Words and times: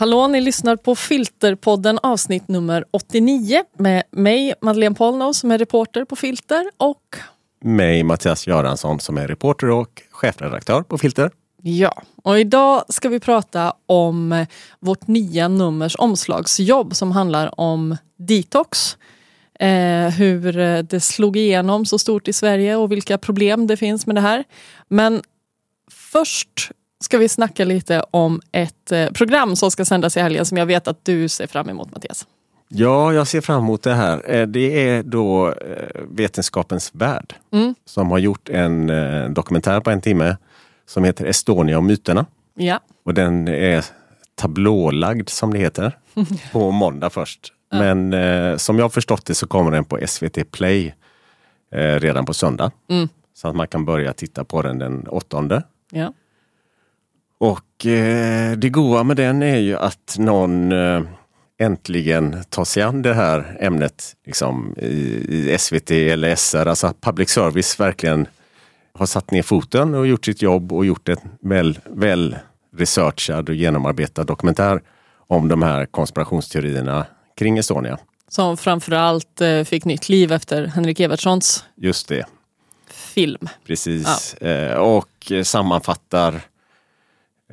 Hallå, 0.00 0.26
ni 0.26 0.40
lyssnar 0.40 0.76
på 0.76 0.94
Filterpodden 0.94 1.98
avsnitt 2.02 2.48
nummer 2.48 2.84
89 2.90 3.62
med 3.78 4.02
mig 4.10 4.54
Madeleine 4.60 4.94
Polnow 4.94 5.32
som 5.32 5.50
är 5.50 5.58
reporter 5.58 6.04
på 6.04 6.16
Filter 6.16 6.70
och 6.76 7.16
mig 7.64 8.02
Mattias 8.02 8.46
Göransson 8.46 9.00
som 9.00 9.18
är 9.18 9.28
reporter 9.28 9.70
och 9.70 10.02
chefredaktör 10.10 10.82
på 10.82 10.98
Filter. 10.98 11.30
Ja, 11.62 12.02
och 12.22 12.38
idag 12.38 12.84
ska 12.88 13.08
vi 13.08 13.20
prata 13.20 13.74
om 13.86 14.46
vårt 14.80 15.06
nya 15.06 15.48
nummers 15.48 15.96
omslagsjobb 15.98 16.96
som 16.96 17.12
handlar 17.12 17.60
om 17.60 17.96
detox. 18.16 18.96
Eh, 19.60 20.08
hur 20.08 20.52
det 20.82 21.00
slog 21.00 21.36
igenom 21.36 21.86
så 21.86 21.98
stort 21.98 22.28
i 22.28 22.32
Sverige 22.32 22.76
och 22.76 22.92
vilka 22.92 23.18
problem 23.18 23.66
det 23.66 23.76
finns 23.76 24.06
med 24.06 24.16
det 24.16 24.20
här. 24.20 24.44
Men 24.88 25.22
först 25.90 26.70
ska 27.04 27.18
vi 27.18 27.28
snacka 27.28 27.64
lite 27.64 28.04
om 28.10 28.40
ett 28.52 28.92
eh, 28.92 29.10
program 29.10 29.56
som 29.56 29.70
ska 29.70 29.84
sändas 29.84 30.16
i 30.16 30.20
helgen 30.20 30.46
som 30.46 30.58
jag 30.58 30.66
vet 30.66 30.88
att 30.88 31.04
du 31.04 31.28
ser 31.28 31.46
fram 31.46 31.68
emot 31.68 31.92
Mattias. 31.92 32.26
Ja, 32.68 33.12
jag 33.12 33.26
ser 33.26 33.40
fram 33.40 33.58
emot 33.58 33.82
det 33.82 33.94
här. 33.94 34.34
Eh, 34.34 34.46
det 34.46 34.88
är 34.88 35.02
då 35.02 35.48
eh, 35.48 35.54
Vetenskapens 36.10 36.90
värld 36.94 37.34
mm. 37.52 37.74
som 37.84 38.10
har 38.10 38.18
gjort 38.18 38.48
en 38.48 38.92
dokumentär 39.34 39.80
på 39.80 39.90
en 39.90 40.00
timme 40.00 40.36
som 40.90 41.04
heter 41.04 41.26
Estonia 41.26 41.78
och 41.78 41.84
myterna. 41.84 42.26
Ja. 42.54 42.80
Och 43.04 43.14
den 43.14 43.48
är 43.48 43.84
tablålagd 44.34 45.28
som 45.28 45.52
det 45.52 45.58
heter 45.58 45.98
på 46.52 46.70
måndag 46.70 47.10
först. 47.10 47.52
Ja. 47.70 47.78
Men 47.78 48.12
eh, 48.12 48.56
som 48.56 48.78
jag 48.78 48.92
förstått 48.92 49.26
det 49.26 49.34
så 49.34 49.46
kommer 49.46 49.70
den 49.70 49.84
på 49.84 49.98
SVT 50.06 50.50
Play 50.50 50.94
eh, 51.72 52.00
redan 52.00 52.24
på 52.24 52.34
söndag. 52.34 52.70
Mm. 52.88 53.08
Så 53.34 53.48
att 53.48 53.56
man 53.56 53.68
kan 53.68 53.84
börja 53.84 54.12
titta 54.12 54.44
på 54.44 54.62
den 54.62 54.78
den 54.78 55.06
åttonde. 55.08 55.62
Ja. 55.90 56.12
Och 57.38 57.86
eh, 57.86 58.52
det 58.56 58.68
goa 58.68 59.02
med 59.02 59.16
den 59.16 59.42
är 59.42 59.58
ju 59.58 59.76
att 59.76 60.16
någon 60.18 60.72
eh, 60.72 61.02
äntligen 61.58 62.36
tar 62.48 62.64
sig 62.64 62.82
an 62.82 63.02
det 63.02 63.14
här 63.14 63.56
ämnet 63.60 64.16
liksom, 64.26 64.74
i, 64.76 64.90
i 65.52 65.56
SVT 65.58 65.90
eller 65.90 66.36
SR, 66.36 66.66
alltså 66.66 66.94
public 67.00 67.30
service 67.30 67.80
verkligen 67.80 68.26
har 69.00 69.06
satt 69.06 69.30
ner 69.30 69.42
foten 69.42 69.94
och 69.94 70.06
gjort 70.06 70.24
sitt 70.24 70.42
jobb 70.42 70.72
och 70.72 70.86
gjort 70.86 71.08
en 71.08 71.16
väl, 71.40 71.78
väl 71.84 72.36
researchad 72.76 73.48
och 73.48 73.54
genomarbetad 73.54 74.24
dokumentär 74.24 74.82
om 75.26 75.48
de 75.48 75.62
här 75.62 75.86
konspirationsteorierna 75.86 77.06
kring 77.36 77.58
Estonia. 77.58 77.98
Som 78.28 78.56
framförallt 78.56 79.40
eh, 79.40 79.64
fick 79.64 79.84
nytt 79.84 80.08
liv 80.08 80.32
efter 80.32 80.66
Henrik 80.66 81.00
Evertssons 81.00 81.64
Just 81.76 82.08
det. 82.08 82.26
film. 82.90 83.48
Precis. 83.66 84.36
Ja. 84.40 84.46
Eh, 84.48 84.76
och 84.76 85.32
sammanfattar 85.44 86.40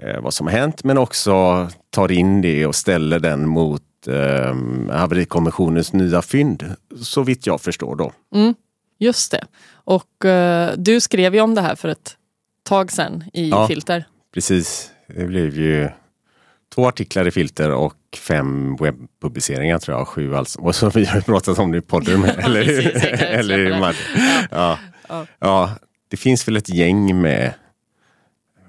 eh, 0.01 0.21
vad 0.21 0.33
som 0.33 0.47
har 0.47 0.53
hänt 0.53 0.83
men 0.83 0.97
också 0.97 1.67
tar 1.89 2.11
in 2.11 2.41
det 2.41 2.65
och 2.65 2.75
ställer 2.75 3.19
den 3.19 3.47
mot 3.47 3.81
eh, 4.07 4.55
haverikommissionens 4.97 5.93
nya 5.93 6.21
fynd. 6.21 6.75
Så 7.01 7.23
vitt 7.23 7.47
jag 7.47 7.61
förstår 7.61 7.95
då. 7.95 8.11
Mm, 8.35 8.55
just 8.97 9.31
det. 9.31 9.45
Och 9.73 10.25
eh, 10.25 10.73
du 10.77 11.01
skrev 11.01 11.35
ju 11.35 11.41
om 11.41 11.55
det 11.55 11.61
här 11.61 11.75
för 11.75 11.89
ett 11.89 12.17
tag 12.63 12.91
sedan 12.91 13.23
i 13.33 13.49
ja, 13.49 13.67
Filter. 13.67 14.07
Precis. 14.33 14.91
Det 15.07 15.25
blev 15.25 15.57
ju 15.59 15.89
två 16.75 16.87
artiklar 16.87 17.27
i 17.27 17.31
Filter 17.31 17.71
och 17.71 17.95
fem 18.17 18.75
webbpubliceringar 18.75 19.79
tror 19.79 19.97
jag. 19.97 20.07
Sju 20.07 20.35
alltså. 20.35 20.59
Och 20.61 20.75
så 20.75 20.89
vi 20.95 21.05
har 21.05 21.21
pratat 21.21 21.59
om 21.59 21.71
det 21.71 21.77
i 21.77 21.81
podden. 21.81 22.23
eller, 22.37 22.63
Precis, 22.63 23.03
eller 23.21 23.59
i 23.59 23.93
ja. 24.51 24.79
Ja. 25.09 25.25
ja, 25.39 25.71
det 26.07 26.17
finns 26.17 26.47
väl 26.47 26.57
ett 26.57 26.69
gäng 26.69 27.21
med 27.21 27.53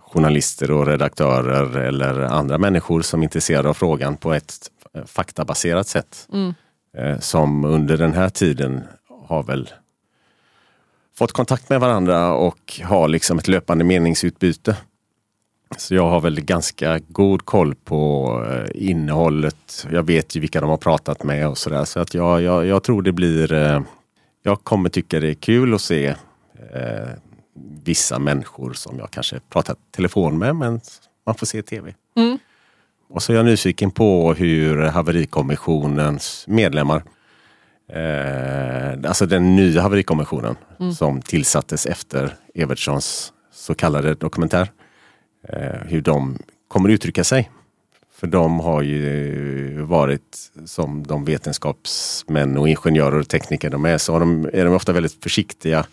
journalister 0.01 0.71
och 0.71 0.87
redaktörer 0.87 1.77
eller 1.77 2.21
andra 2.21 2.59
människor 2.59 3.03
som 3.03 3.21
är 3.21 3.25
intresserade 3.25 3.69
av 3.69 3.75
frågan 3.75 4.17
på 4.17 4.33
ett 4.33 4.71
faktabaserat 5.07 5.89
sätt. 5.89 6.29
Mm. 6.33 6.55
Eh, 6.97 7.19
som 7.19 7.65
under 7.65 7.97
den 7.97 8.13
här 8.13 8.29
tiden 8.29 8.85
har 9.29 9.43
väl 9.43 9.71
fått 11.19 11.33
kontakt 11.33 11.71
med 11.71 11.81
varandra 11.81 12.35
och 12.35 12.81
har 12.85 13.09
liksom 13.09 13.39
ett 13.39 13.49
löpande 13.49 13.85
meningsutbyte. 13.85 14.77
Så 15.77 15.95
jag 15.95 16.11
har 16.11 16.21
väl 16.21 16.41
ganska 16.41 16.99
god 17.09 17.45
koll 17.45 17.75
på 17.75 18.33
eh, 18.51 18.89
innehållet. 18.89 19.87
Jag 19.91 20.03
vet 20.03 20.37
ju 20.37 20.41
vilka 20.41 20.61
de 20.61 20.71
har 20.71 20.77
pratat 20.77 21.23
med 21.23 21.49
och 21.49 21.59
sådär. 21.59 21.85
Så 21.85 22.01
att 22.01 22.15
jag, 22.15 22.43
jag, 22.43 22.67
jag 22.67 22.83
tror 22.83 23.03
det 23.03 23.13
blir... 23.13 23.53
Eh, 23.53 23.81
jag 24.43 24.65
kommer 24.65 24.89
tycka 24.89 25.21
det 25.21 25.29
är 25.29 25.35
kul 25.35 25.75
att 25.75 25.81
se 25.81 26.07
eh, 26.75 27.09
vissa 27.85 28.19
människor 28.19 28.73
som 28.73 28.99
jag 28.99 29.11
kanske 29.11 29.41
pratat 29.49 29.79
telefon 29.97 30.39
med 30.39 30.57
men 30.57 30.81
man 31.27 31.35
får 31.35 31.47
se 31.47 31.63
tv. 31.63 31.95
Mm. 32.17 32.39
Och 33.09 33.23
så 33.23 33.33
är 33.33 33.37
jag 33.37 33.47
nyfiken 33.47 33.91
på 33.91 34.35
hur 34.35 34.83
haverikommissionens 34.83 36.45
medlemmar 36.49 37.03
eh, 37.89 39.09
alltså 39.09 39.27
den 39.27 39.57
nya 39.57 39.83
haverikommissionen 39.83 40.57
mm. 40.81 40.93
som 40.93 41.23
tillsattes 41.23 41.87
efter 41.87 42.35
Evertssons 42.55 43.33
så 43.53 43.75
kallade 43.75 44.15
dokumentär. 44.15 44.71
Eh, 45.49 45.81
hur 45.87 46.01
de 46.01 46.39
kommer 46.69 46.89
uttrycka 46.89 47.25
sig. 47.25 47.51
För 48.13 48.27
de 48.27 48.61
har 48.61 48.83
ju 48.83 49.83
varit 49.83 50.51
som 50.65 51.07
de 51.07 51.25
vetenskapsmän 51.25 52.59
och 52.59 52.69
ingenjörer 52.69 53.19
och 53.19 53.29
tekniker 53.29 53.71
de 53.71 53.85
är 53.85 53.99
så 53.99 54.17
är 54.17 54.21
de, 54.21 54.51
är 54.53 54.65
de 54.65 54.75
ofta 54.75 54.93
väldigt 54.93 55.23
försiktiga 55.23 55.87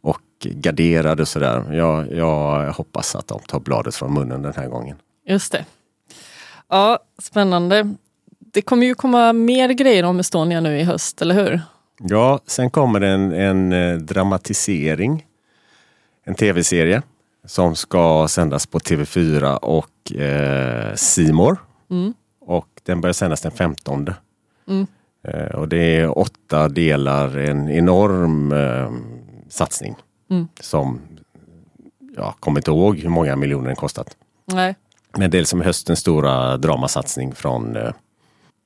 och 0.00 0.22
garderade 0.42 1.22
och 1.22 1.28
sådär. 1.28 1.72
Jag, 1.72 2.12
jag 2.12 2.72
hoppas 2.72 3.16
att 3.16 3.26
de 3.26 3.40
tar 3.40 3.60
bladet 3.60 3.94
från 3.94 4.14
munnen 4.14 4.42
den 4.42 4.52
här 4.56 4.68
gången. 4.68 4.96
Just 5.28 5.52
det. 5.52 5.64
Ja, 6.68 6.98
spännande. 7.22 7.94
Det 8.56 8.62
kommer 8.62 8.86
ju 8.86 8.94
komma 8.94 9.32
mer 9.32 9.68
grejer 9.68 10.02
om 10.02 10.20
Estonia 10.20 10.60
nu 10.60 10.78
i 10.78 10.82
höst, 10.82 11.22
eller 11.22 11.34
hur? 11.34 11.60
Ja, 11.98 12.40
sen 12.46 12.70
kommer 12.70 13.00
en, 13.00 13.32
en 13.32 13.72
eh, 13.72 13.98
dramatisering. 13.98 15.26
En 16.24 16.34
tv-serie 16.34 17.02
som 17.44 17.76
ska 17.76 18.26
sändas 18.28 18.66
på 18.66 18.78
TV4 18.78 19.56
och 19.56 20.12
eh, 20.12 20.94
Simor. 20.94 21.56
Mm. 21.90 22.14
Och 22.40 22.68
den 22.82 23.00
börjar 23.00 23.12
sändas 23.12 23.40
den 23.40 23.52
15. 23.52 24.10
Mm. 24.68 24.86
Eh, 25.28 25.54
och 25.54 25.68
det 25.68 25.96
är 25.96 26.18
åtta 26.18 26.68
delar, 26.68 27.38
en 27.38 27.70
enorm 27.70 28.52
eh, 28.52 28.90
satsning. 29.48 29.96
Mm. 30.30 30.48
Som 30.60 31.00
jag 32.16 32.34
kommer 32.40 32.60
inte 32.60 32.70
ihåg 32.70 32.98
hur 32.98 33.08
många 33.08 33.36
miljoner 33.36 33.66
den 33.66 33.76
kostat. 33.76 34.16
Nej. 34.44 34.76
Men 35.16 35.30
det 35.30 35.38
är 35.38 35.44
som 35.44 35.60
höstens 35.60 35.98
stora 35.98 36.56
dramasatsning 36.56 37.34
från 37.34 37.76
eh, 37.76 37.92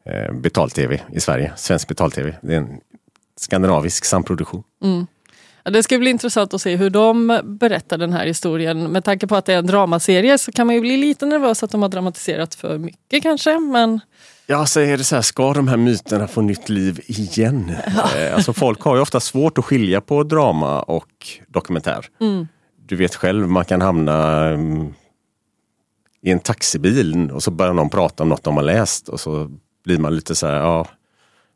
eh, 0.04 0.32
betal-tv 0.32 1.00
i 1.12 1.20
Sverige. 1.20 1.52
Svensk 1.56 1.88
betal-tv. 1.88 2.36
Det 2.42 2.52
är 2.54 2.58
en 2.58 2.80
skandinavisk 3.36 4.04
samproduktion. 4.04 4.62
Mm. 4.82 5.06
Ja, 5.64 5.70
det 5.70 5.82
ska 5.82 5.98
bli 5.98 6.10
intressant 6.10 6.54
att 6.54 6.62
se 6.62 6.76
hur 6.76 6.90
de 6.90 7.40
berättar 7.44 7.98
den 7.98 8.12
här 8.12 8.26
historien. 8.26 8.92
Med 8.92 9.04
tanke 9.04 9.26
på 9.26 9.36
att 9.36 9.44
det 9.44 9.54
är 9.54 9.58
en 9.58 9.66
dramaserie 9.66 10.38
så 10.38 10.52
kan 10.52 10.66
man 10.66 10.74
ju 10.74 10.80
bli 10.80 10.96
lite 10.96 11.26
nervös 11.26 11.62
att 11.62 11.70
de 11.70 11.82
har 11.82 11.88
dramatiserat 11.88 12.54
för 12.54 12.78
mycket 12.78 13.22
kanske. 13.22 13.58
Men... 13.58 14.00
Ja, 14.46 14.66
så 14.66 14.80
är 14.80 14.98
det 14.98 15.04
så 15.04 15.14
här, 15.14 15.22
ska 15.22 15.52
de 15.52 15.68
här 15.68 15.76
myterna 15.76 16.28
få 16.28 16.40
nytt 16.40 16.68
liv 16.68 17.00
igen? 17.06 17.72
Ja. 17.96 18.18
Eh, 18.18 18.34
alltså 18.34 18.52
folk 18.52 18.80
har 18.80 18.96
ju 18.96 19.02
ofta 19.02 19.20
svårt 19.20 19.58
att 19.58 19.64
skilja 19.64 20.00
på 20.00 20.22
drama 20.22 20.82
och 20.82 21.28
dokumentär. 21.48 22.06
Mm. 22.20 22.48
Du 22.86 22.96
vet 22.96 23.14
själv, 23.14 23.48
man 23.48 23.64
kan 23.64 23.80
hamna 23.80 24.48
um, 24.50 24.94
i 26.22 26.30
en 26.30 26.38
taxibil 26.38 27.30
och 27.30 27.42
så 27.42 27.50
börjar 27.50 27.72
någon 27.72 27.90
prata 27.90 28.22
om 28.22 28.28
något 28.28 28.44
de 28.44 28.56
har 28.56 28.62
läst 28.62 29.08
och 29.08 29.20
så 29.20 29.50
blir 29.84 29.98
man 29.98 30.14
lite 30.14 30.34
så 30.34 30.46
här, 30.46 30.54
ja 30.54 30.86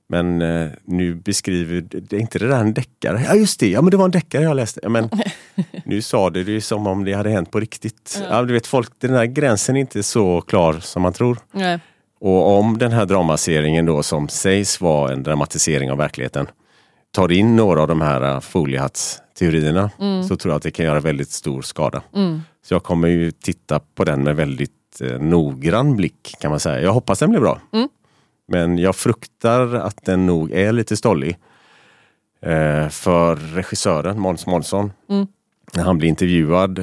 men 0.09 0.43
eh, 0.43 0.69
nu 0.85 1.15
beskriver, 1.15 1.81
det 1.81 2.17
är 2.17 2.21
inte 2.21 2.39
det 2.39 2.49
där 2.49 2.61
en 2.61 2.75
deckare? 2.75 3.25
Ja 3.27 3.35
just 3.35 3.61
det, 3.61 3.69
ja 3.69 3.83
men 3.83 3.91
det 3.91 3.97
var 3.97 4.05
en 4.05 4.11
deckare 4.11 4.43
jag 4.43 4.57
läste. 4.57 4.81
Ja, 4.83 4.89
men 4.89 5.11
nu 5.85 6.03
sa 6.03 6.31
det 6.31 6.45
det 6.45 6.61
som 6.61 6.87
om 6.87 7.05
det 7.05 7.13
hade 7.13 7.31
hänt 7.31 7.51
på 7.51 7.61
riktigt. 7.61 8.19
Ja. 8.21 8.27
ja. 8.31 8.43
du 8.43 8.53
vet 8.53 8.67
folk, 8.67 8.91
den 8.99 9.13
där 9.13 9.25
gränsen 9.25 9.77
är 9.77 9.81
inte 9.81 10.03
så 10.03 10.41
klar 10.41 10.75
som 10.81 11.03
man 11.03 11.13
tror. 11.13 11.39
Nej. 11.53 11.79
Och 12.21 12.59
om 12.59 12.79
den 12.79 12.93
här 12.93 13.07
dramaserien 13.07 13.87
då 13.87 14.03
som 14.03 14.29
sägs 14.29 14.81
vara 14.81 15.13
en 15.13 15.23
dramatisering 15.23 15.91
av 15.91 15.99
verkligheten 15.99 16.47
tar 17.15 17.33
in 17.33 17.57
några 17.57 17.83
av 17.83 17.89
de 17.89 18.01
här 18.01 18.35
eh, 18.35 18.41
foliehattsteorierna 18.41 19.91
mm. 20.01 20.25
så 20.25 20.37
tror 20.37 20.53
jag 20.53 20.57
att 20.57 20.63
det 20.63 20.71
kan 20.71 20.87
göra 20.87 21.01
väldigt 21.01 21.31
stor 21.31 21.63
skada. 21.63 22.03
Mm. 22.15 22.41
Så 22.67 22.75
jag 22.75 22.83
kommer 22.83 23.09
ju 23.09 23.31
titta 23.31 23.81
på 23.95 24.05
den 24.05 24.23
med 24.23 24.37
väldigt 24.37 25.01
eh, 25.01 25.19
noggrann 25.19 25.97
blick 25.97 26.35
kan 26.41 26.51
man 26.51 26.61
säga. 26.61 26.83
Jag 26.83 26.93
hoppas 26.93 27.19
den 27.19 27.31
blir 27.31 27.41
bra. 27.41 27.61
Mm. 27.73 27.89
Men 28.47 28.79
jag 28.79 28.97
fruktar 28.97 29.75
att 29.75 30.05
den 30.05 30.27
nog 30.27 30.53
är 30.53 30.73
lite 30.73 30.97
stollig. 30.97 31.39
Eh, 32.41 32.89
för 32.89 33.37
regissören 33.37 34.21
Måns 34.21 34.47
Månsson, 34.47 34.93
mm. 35.11 35.27
när 35.73 35.83
han 35.83 35.99
blir 35.99 36.09
intervjuad 36.09 36.79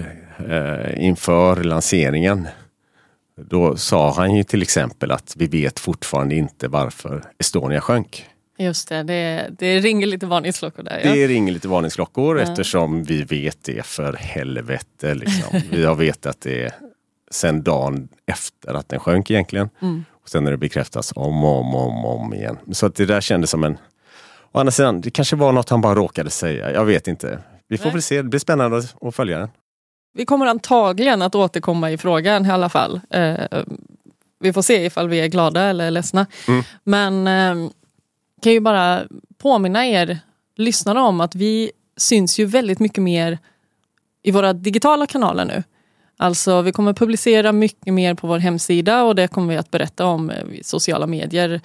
eh, 0.50 1.06
inför 1.06 1.64
lanseringen 1.64 2.48
Då 3.36 3.78
sa 3.78 4.14
han 4.14 4.36
ju 4.36 4.44
till 4.44 4.62
exempel 4.62 5.12
att 5.12 5.34
vi 5.38 5.48
vet 5.48 5.80
fortfarande 5.80 6.36
inte 6.36 6.68
varför 6.68 7.24
Estonia 7.40 7.82
sjönk. 7.82 8.26
Just 8.58 8.90
det, 8.90 9.04
det, 9.04 9.50
det 9.60 9.80
ringer 9.80 10.08
lite 10.08 10.26
varningsklockor 10.26 10.84
där. 10.84 11.02
Ja. 11.04 11.14
Det 11.14 11.28
ringer 11.28 11.54
lite 11.54 11.68
varningsklockor 11.68 12.38
ja. 12.38 12.44
eftersom 12.44 13.04
vi 13.04 13.24
vet 13.24 13.64
det 13.64 13.86
för 13.86 14.14
helvete. 14.14 15.16
Liksom. 15.16 15.62
vi 15.72 15.86
har 15.86 15.96
vetat 15.96 16.42
det 16.42 16.74
sen 17.32 17.64
dagen 17.64 18.08
efter 18.26 18.74
att 18.74 18.90
den 18.90 19.00
sjönk 19.00 19.32
egentligen. 19.32 19.70
Mm. 19.82 20.04
Sen 20.32 20.46
har 20.46 20.52
det 20.52 20.58
bekräftats 20.58 21.14
om 21.16 21.44
och 21.44 21.60
om, 21.60 21.76
om, 21.76 22.06
om 22.06 22.34
igen. 22.34 22.58
Så 22.72 22.86
att 22.86 22.96
det 22.96 23.06
där 23.06 23.22
kändes 23.22 23.50
som 23.50 23.64
en... 23.64 23.78
Å 24.52 24.60
andra 24.60 24.72
sidan, 24.72 25.02
det 25.02 25.12
kanske 25.12 25.36
var 25.36 25.52
något 25.52 25.70
han 25.70 25.82
bara 25.82 25.96
råkade 25.96 26.30
säga. 26.30 26.72
Jag 26.72 26.86
vet 26.86 27.08
inte. 27.08 27.40
Vi 27.68 27.78
får 27.78 27.86
Nej. 27.86 27.94
väl 27.94 28.02
se. 28.02 28.18
Det 28.18 28.30
blir 28.30 28.40
spännande 28.40 28.84
att 29.02 29.16
följa 29.16 29.40
den. 29.40 29.50
Vi 30.14 30.26
kommer 30.26 30.46
antagligen 30.46 31.22
att 31.22 31.36
återkomma 31.36 31.92
i 31.92 31.98
frågan 31.98 32.46
i 32.46 32.50
alla 32.50 32.70
fall. 32.70 33.02
Eh, 33.10 33.36
vi 34.40 34.54
får 34.54 34.62
se 34.62 34.86
ifall 34.86 35.10
vi 35.10 35.20
är 35.20 35.28
glada 35.28 35.64
eller 35.64 35.92
ledsna. 35.92 36.26
Mm. 36.48 36.64
Men 36.84 37.28
eh, 37.28 37.72
kan 38.42 38.52
ju 38.52 38.60
bara 38.60 39.04
påminna 39.38 39.86
er 39.86 40.20
lyssnare 40.56 41.00
om 41.00 41.22
att 41.22 41.36
vi 41.36 41.72
syns 41.98 42.40
ju 42.40 42.46
väldigt 42.46 42.80
mycket 42.80 43.04
mer 43.04 43.40
i 44.24 44.32
våra 44.32 44.54
digitala 44.54 45.08
kanaler 45.08 45.46
nu. 45.46 45.64
Alltså 46.22 46.62
vi 46.62 46.72
kommer 46.72 46.94
publicera 46.94 47.52
mycket 47.52 47.94
mer 47.94 48.14
på 48.14 48.28
vår 48.28 48.40
hemsida 48.40 49.04
och 49.04 49.16
det 49.16 49.28
kommer 49.28 49.54
vi 49.54 49.58
att 49.58 49.72
berätta 49.72 50.06
om 50.06 50.30
eh, 50.30 50.38
i 50.54 50.64
sociala 50.64 51.08
medier. 51.08 51.62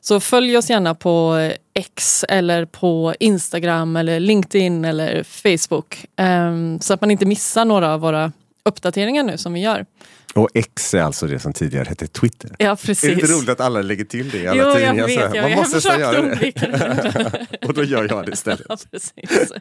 Så 0.00 0.20
följ 0.20 0.56
oss 0.56 0.70
gärna 0.70 0.94
på 0.94 1.36
eh, 1.36 1.52
X 1.74 2.24
eller 2.28 2.64
på 2.64 3.14
Instagram 3.20 3.96
eller 3.96 4.20
LinkedIn 4.20 4.84
eller 4.84 5.22
Facebook. 5.22 6.06
Ehm, 6.16 6.80
så 6.80 6.94
att 6.94 7.00
man 7.00 7.10
inte 7.10 7.26
missar 7.26 7.64
några 7.64 7.94
av 7.94 8.00
våra 8.00 8.32
uppdateringar 8.62 9.22
nu 9.22 9.38
som 9.38 9.52
vi 9.52 9.60
gör. 9.60 9.86
Och 10.34 10.48
X 10.54 10.94
är 10.94 11.02
alltså 11.02 11.26
det 11.26 11.38
som 11.38 11.52
tidigare 11.52 11.84
hette 11.88 12.06
Twitter. 12.06 12.50
Ja, 12.58 12.76
precis. 12.76 13.04
Är 13.04 13.08
det 13.08 13.14
inte 13.14 13.32
roligt 13.32 13.48
att 13.48 13.60
alla 13.60 13.82
lägger 13.82 14.04
till 14.04 14.30
det 14.30 14.38
i 14.38 14.46
alla 14.46 14.62
jo, 14.62 14.72
tidningar? 14.74 14.94
Jag 14.94 15.06
vet, 15.06 15.34
jag, 15.34 15.42
Man 15.42 15.50
jag 15.50 15.58
måste 15.58 15.88
göra 15.88 16.22
det. 16.22 17.58
och 17.66 17.74
då 17.74 17.84
gör 17.84 18.08
jag 18.10 18.26
det 18.26 18.32
istället. 18.32 18.66
Ja, 18.68 18.76
precis. 18.90 19.52
uh, 19.52 19.58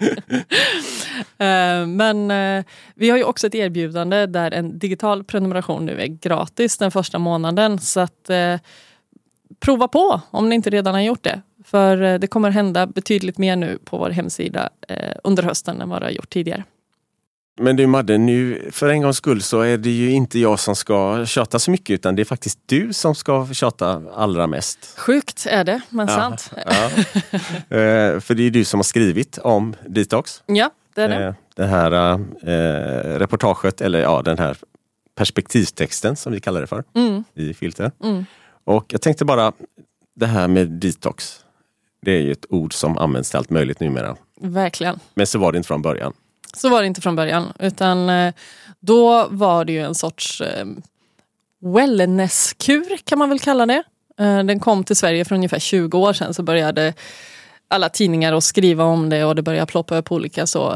men 1.87 2.31
uh, 2.31 2.63
vi 2.95 3.09
har 3.09 3.17
ju 3.17 3.23
också 3.23 3.47
ett 3.47 3.55
erbjudande 3.55 4.25
där 4.25 4.51
en 4.51 4.79
digital 4.79 5.23
prenumeration 5.23 5.85
nu 5.85 6.01
är 6.01 6.07
gratis 6.07 6.77
den 6.77 6.91
första 6.91 7.19
månaden. 7.19 7.79
Så 7.79 7.99
att 7.99 8.29
uh, 8.29 8.59
prova 9.59 9.87
på 9.87 10.21
om 10.31 10.49
ni 10.49 10.55
inte 10.55 10.69
redan 10.69 10.93
har 10.93 11.01
gjort 11.01 11.23
det. 11.23 11.41
För 11.65 12.17
det 12.17 12.27
kommer 12.27 12.49
hända 12.49 12.87
betydligt 12.87 13.37
mer 13.37 13.55
nu 13.55 13.79
på 13.85 13.97
vår 13.97 14.09
hemsida 14.09 14.69
under 15.23 15.43
hösten 15.43 15.81
än 15.81 15.89
vad 15.89 16.01
det 16.01 16.05
har 16.05 16.11
gjort 16.11 16.29
tidigare. 16.29 16.63
Men 17.61 17.75
du 17.75 17.87
Madde, 17.87 18.17
nu 18.17 18.69
för 18.71 18.89
en 18.89 19.01
gångs 19.01 19.17
skull 19.17 19.41
så 19.41 19.61
är 19.61 19.77
det 19.77 19.89
ju 19.89 20.11
inte 20.11 20.39
jag 20.39 20.59
som 20.59 20.75
ska 20.75 21.25
tjata 21.25 21.59
så 21.59 21.71
mycket 21.71 21.93
utan 21.93 22.15
det 22.15 22.21
är 22.21 22.25
faktiskt 22.25 22.59
du 22.65 22.93
som 22.93 23.15
ska 23.15 23.47
tjata 23.53 24.03
allra 24.15 24.47
mest. 24.47 24.93
Sjukt 24.97 25.45
är 25.49 25.63
det, 25.63 25.81
men 25.89 26.07
ja, 26.07 26.15
sant. 26.15 26.51
Ja. 26.65 26.83
eh, 27.77 28.19
för 28.19 28.33
det 28.33 28.43
är 28.43 28.49
du 28.49 28.65
som 28.65 28.77
har 28.77 28.83
skrivit 28.83 29.37
om 29.37 29.75
detox. 29.85 30.43
Ja, 30.45 30.69
det 30.95 31.01
är 31.01 31.09
det. 31.09 31.25
Eh, 31.25 31.33
det 31.55 31.65
här 31.65 31.91
eh, 32.43 33.19
reportaget, 33.19 33.81
eller 33.81 33.99
ja 33.99 34.21
den 34.21 34.37
här 34.37 34.57
perspektivtexten 35.15 36.15
som 36.15 36.33
vi 36.33 36.39
kallar 36.39 36.61
det 36.61 36.67
för 36.67 36.83
mm. 36.95 37.23
i 37.33 37.53
Filter. 37.53 37.91
Mm. 38.03 38.25
Och 38.63 38.85
jag 38.87 39.01
tänkte 39.01 39.25
bara, 39.25 39.53
det 40.15 40.25
här 40.25 40.47
med 40.47 40.67
detox. 40.67 41.39
Det 42.01 42.11
är 42.11 42.21
ju 42.21 42.31
ett 42.31 42.45
ord 42.49 42.73
som 42.73 42.97
används 42.97 43.29
till 43.29 43.37
allt 43.37 43.49
möjligt 43.49 43.79
numera. 43.79 44.15
Verkligen. 44.41 44.99
Men 45.13 45.27
så 45.27 45.39
var 45.39 45.51
det 45.51 45.57
inte 45.57 45.67
från 45.67 45.81
början. 45.81 46.13
Så 46.53 46.69
var 46.69 46.81
det 46.81 46.87
inte 46.87 47.01
från 47.01 47.15
början. 47.15 47.53
Utan 47.59 48.09
eh, 48.09 48.33
då 48.79 49.27
var 49.29 49.65
det 49.65 49.71
ju 49.71 49.81
en 49.81 49.95
sorts 49.95 50.41
eh, 50.41 50.65
wellnesskur 51.61 52.97
kan 53.03 53.19
man 53.19 53.29
väl 53.29 53.39
kalla 53.39 53.65
det. 53.65 53.83
Eh, 54.19 54.43
den 54.43 54.59
kom 54.59 54.83
till 54.83 54.95
Sverige 54.95 55.25
för 55.25 55.35
ungefär 55.35 55.59
20 55.59 55.97
år 55.97 56.13
sedan 56.13 56.33
så 56.33 56.43
började 56.43 56.93
alla 57.67 57.89
tidningar 57.89 58.33
att 58.33 58.43
skriva 58.43 58.83
om 58.83 59.09
det 59.09 59.25
och 59.25 59.35
det 59.35 59.41
började 59.41 59.65
ploppa 59.65 59.97
upp 59.97 60.11
olika 60.11 60.47
så 60.47 60.75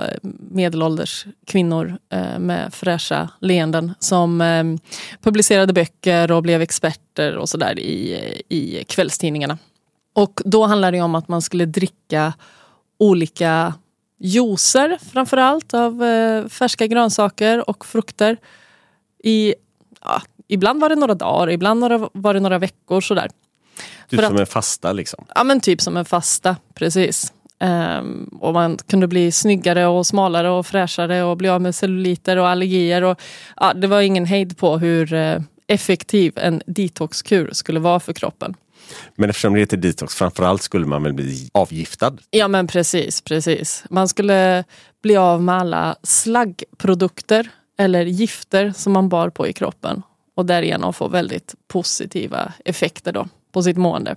medelålders 0.51 1.25
kvinnor 1.47 1.97
med 2.39 2.73
fräscha 2.73 3.29
leenden 3.39 3.93
som 3.99 4.79
publicerade 5.21 5.73
böcker 5.73 6.31
och 6.31 6.43
blev 6.43 6.61
experter 6.61 7.37
och 7.37 7.49
sådär 7.49 7.79
i, 7.79 8.19
i 8.49 8.83
kvällstidningarna. 8.83 9.57
Och 10.13 10.41
då 10.45 10.65
handlade 10.65 10.97
det 10.97 11.01
om 11.01 11.15
att 11.15 11.27
man 11.27 11.41
skulle 11.41 11.65
dricka 11.65 12.33
olika 12.99 13.73
juicer 14.23 14.97
framförallt 15.13 15.73
av 15.73 16.03
eh, 16.03 16.47
färska 16.47 16.87
grönsaker 16.87 17.69
och 17.69 17.85
frukter. 17.85 18.37
I, 19.23 19.55
ja, 20.01 20.21
ibland 20.47 20.81
var 20.81 20.89
det 20.89 20.95
några 20.95 21.13
dagar, 21.13 21.49
ibland 21.49 22.09
var 22.13 22.33
det 22.33 22.39
några 22.39 22.59
veckor 22.59 23.01
sådär. 23.01 23.29
Typ 24.09 24.19
För 24.19 24.27
som 24.27 24.35
att, 24.35 24.39
en 24.39 24.47
fasta 24.47 24.91
liksom? 24.91 25.25
Ja 25.35 25.43
men 25.43 25.61
typ 25.61 25.81
som 25.81 25.97
en 25.97 26.05
fasta, 26.05 26.55
precis. 26.73 27.33
Um, 27.59 28.37
och 28.41 28.53
man 28.53 28.77
kunde 28.87 29.07
bli 29.07 29.31
snyggare 29.31 29.87
och 29.87 30.07
smalare 30.07 30.49
och 30.49 30.65
fräschare 30.65 31.23
och 31.23 31.37
bli 31.37 31.49
av 31.49 31.61
med 31.61 31.75
celluliter 31.75 32.37
och 32.37 32.47
allergier. 32.47 33.03
Och, 33.03 33.21
ja, 33.55 33.73
det 33.73 33.87
var 33.87 34.01
ingen 34.01 34.25
hejd 34.25 34.57
på 34.57 34.77
hur 34.77 35.13
uh, 35.13 35.41
effektiv 35.67 36.33
en 36.35 36.61
detoxkur 36.65 37.49
skulle 37.53 37.79
vara 37.79 37.99
för 37.99 38.13
kroppen. 38.13 38.55
Men 39.15 39.29
eftersom 39.29 39.53
det 39.53 39.59
heter 39.59 39.77
detox, 39.77 40.15
framförallt 40.15 40.61
skulle 40.61 40.85
man 40.85 41.03
väl 41.03 41.13
bli 41.13 41.49
avgiftad? 41.53 42.17
Ja 42.29 42.47
men 42.47 42.67
precis, 42.67 43.21
precis. 43.21 43.83
Man 43.89 44.07
skulle 44.07 44.63
bli 45.03 45.17
av 45.17 45.43
med 45.43 45.55
alla 45.55 45.95
slaggprodukter 46.03 47.49
eller 47.77 48.05
gifter 48.05 48.73
som 48.75 48.93
man 48.93 49.09
bar 49.09 49.29
på 49.29 49.47
i 49.47 49.53
kroppen 49.53 50.01
och 50.35 50.45
därigenom 50.45 50.93
få 50.93 51.07
väldigt 51.07 51.55
positiva 51.67 52.53
effekter 52.65 53.11
då 53.11 53.27
på 53.51 53.63
sitt 53.63 53.77
mående. 53.77 54.15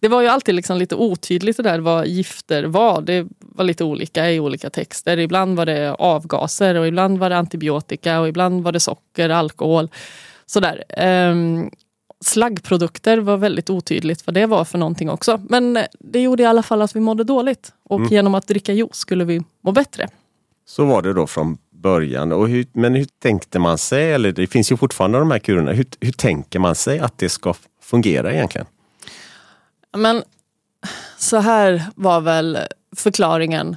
Det 0.00 0.08
var 0.08 0.22
ju 0.22 0.28
alltid 0.28 0.54
liksom 0.54 0.78
lite 0.78 0.94
otydligt 0.94 1.56
det 1.56 1.62
där 1.62 1.78
vad 1.78 2.06
gifter 2.06 2.64
var. 2.64 3.00
Det 3.00 3.26
var 3.38 3.64
lite 3.64 3.84
olika 3.84 4.30
i 4.30 4.40
olika 4.40 4.70
texter. 4.70 5.18
Ibland 5.18 5.56
var 5.56 5.66
det 5.66 5.94
avgaser 5.94 6.74
och 6.74 6.86
ibland 6.86 7.18
var 7.18 7.30
det 7.30 7.36
antibiotika 7.36 8.20
och 8.20 8.28
ibland 8.28 8.62
var 8.62 8.72
det 8.72 8.80
socker, 8.80 9.28
alkohol. 9.28 9.88
Sådär. 10.46 10.84
Um, 11.30 11.70
slaggprodukter 12.24 13.18
var 13.18 13.36
väldigt 13.36 13.70
otydligt 13.70 14.26
vad 14.26 14.34
det 14.34 14.46
var 14.46 14.64
för 14.64 14.78
någonting 14.78 15.10
också. 15.10 15.40
Men 15.48 15.78
det 16.00 16.20
gjorde 16.20 16.42
i 16.42 16.46
alla 16.46 16.62
fall 16.62 16.82
att 16.82 16.96
vi 16.96 17.00
mådde 17.00 17.24
dåligt 17.24 17.72
och 17.84 17.98
mm. 17.98 18.12
genom 18.12 18.34
att 18.34 18.48
dricka 18.48 18.72
juice 18.72 18.96
skulle 18.96 19.24
vi 19.24 19.42
må 19.60 19.72
bättre. 19.72 20.08
Så 20.66 20.84
var 20.84 21.02
det 21.02 21.12
då 21.12 21.26
från 21.26 21.58
början. 21.70 22.32
Och 22.32 22.48
hur, 22.48 22.66
men 22.72 22.94
hur 22.94 23.06
tänkte 23.22 23.58
man 23.58 23.78
sig, 23.78 24.12
eller 24.12 24.32
det 24.32 24.46
finns 24.46 24.72
ju 24.72 24.76
fortfarande 24.76 25.18
de 25.18 25.30
här 25.30 25.38
kurerna, 25.38 25.72
hur, 25.72 25.86
hur 26.00 26.12
tänker 26.12 26.58
man 26.58 26.74
sig 26.74 26.98
att 26.98 27.18
det 27.18 27.28
ska 27.28 27.54
fungera 27.82 28.32
egentligen? 28.32 28.66
Men 29.96 30.22
så 31.18 31.36
här 31.36 31.82
var 31.94 32.20
väl 32.20 32.58
förklaringen 32.96 33.76